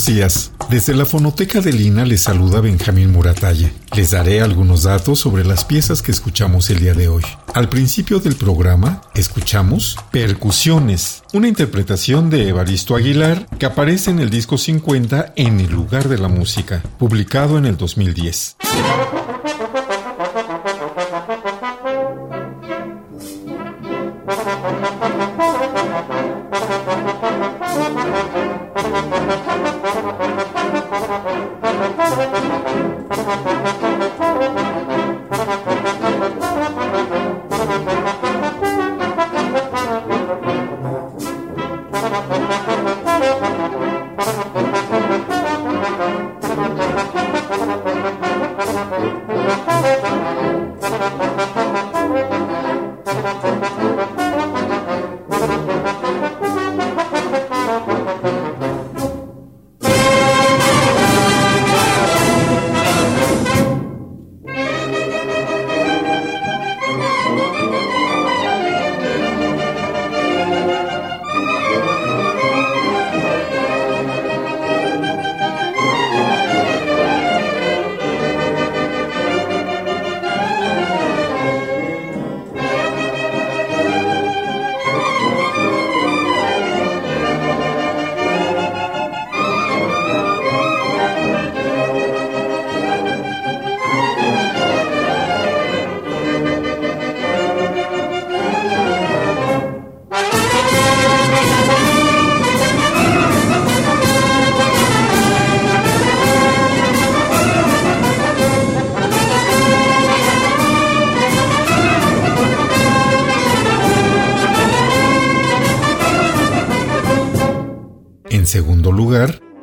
Buenos 0.00 0.16
días. 0.16 0.52
Desde 0.70 0.94
la 0.94 1.04
fonoteca 1.04 1.60
de 1.60 1.74
Lina 1.74 2.06
les 2.06 2.22
saluda 2.22 2.62
Benjamín 2.62 3.12
Muratalla. 3.12 3.70
Les 3.94 4.12
daré 4.12 4.40
algunos 4.40 4.84
datos 4.84 5.18
sobre 5.18 5.44
las 5.44 5.66
piezas 5.66 6.00
que 6.00 6.10
escuchamos 6.10 6.70
el 6.70 6.80
día 6.80 6.94
de 6.94 7.08
hoy. 7.08 7.22
Al 7.52 7.68
principio 7.68 8.18
del 8.18 8.34
programa, 8.36 9.02
escuchamos 9.14 9.98
Percusiones, 10.10 11.22
una 11.34 11.48
interpretación 11.48 12.30
de 12.30 12.48
Evaristo 12.48 12.96
Aguilar 12.96 13.46
que 13.58 13.66
aparece 13.66 14.10
en 14.10 14.20
el 14.20 14.30
disco 14.30 14.56
50 14.56 15.34
en 15.36 15.60
el 15.60 15.70
lugar 15.70 16.08
de 16.08 16.16
la 16.16 16.28
música, 16.28 16.82
publicado 16.98 17.58
en 17.58 17.66
el 17.66 17.76
2010. 17.76 18.56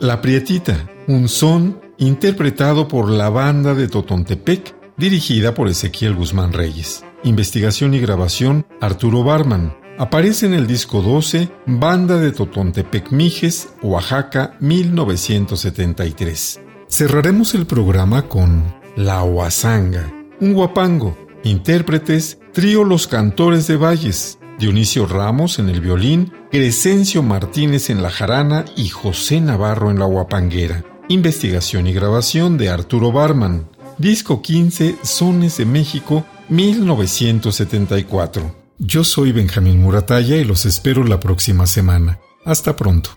La 0.07 0.21
Prietita, 0.21 0.89
un 1.07 1.27
son 1.27 1.81
interpretado 1.97 2.87
por 2.87 3.09
la 3.09 3.29
banda 3.29 3.75
de 3.75 3.89
Totontepec, 3.89 4.73
dirigida 4.95 5.53
por 5.53 5.67
Ezequiel 5.67 6.15
Guzmán 6.15 6.53
Reyes. 6.53 7.03
Investigación 7.25 7.93
y 7.93 7.99
grabación, 7.99 8.65
Arturo 8.79 9.25
Barman. 9.25 9.75
Aparece 9.97 10.45
en 10.45 10.53
el 10.53 10.65
disco 10.65 11.01
12, 11.01 11.49
Banda 11.65 12.15
de 12.15 12.31
Totontepec 12.31 13.11
Mijes, 13.11 13.67
Oaxaca, 13.81 14.55
1973. 14.61 16.61
Cerraremos 16.87 17.53
el 17.53 17.65
programa 17.65 18.29
con 18.29 18.63
La 18.95 19.23
Huazanga, 19.23 20.09
un 20.39 20.53
guapango, 20.53 21.17
intérpretes, 21.43 22.39
trío 22.53 22.85
Los 22.85 23.07
Cantores 23.07 23.67
de 23.67 23.75
Valles, 23.75 24.39
Dionisio 24.57 25.05
Ramos 25.05 25.59
en 25.59 25.67
el 25.67 25.81
violín, 25.81 26.31
Crescencio 26.49 27.23
Martínez 27.23 27.89
en 27.89 28.01
la 28.01 28.09
jarana 28.09 28.63
y 28.77 28.87
José 28.87 29.41
Navarro 29.41 29.91
en 29.91 29.99
la 29.99 30.05
guapanguera. 30.05 30.85
Investigación 31.09 31.87
y 31.87 31.93
grabación 31.93 32.57
de 32.57 32.69
Arturo 32.69 33.11
Barman. 33.11 33.67
Disco 33.97 34.41
15, 34.41 34.95
Sones 35.03 35.57
de 35.57 35.65
México, 35.65 36.25
1974. 36.47 38.55
Yo 38.77 39.03
soy 39.03 39.33
Benjamín 39.33 39.81
Muratalla 39.81 40.37
y 40.37 40.45
los 40.45 40.65
espero 40.65 41.03
la 41.03 41.19
próxima 41.19 41.67
semana. 41.67 42.19
Hasta 42.45 42.77
pronto. 42.77 43.16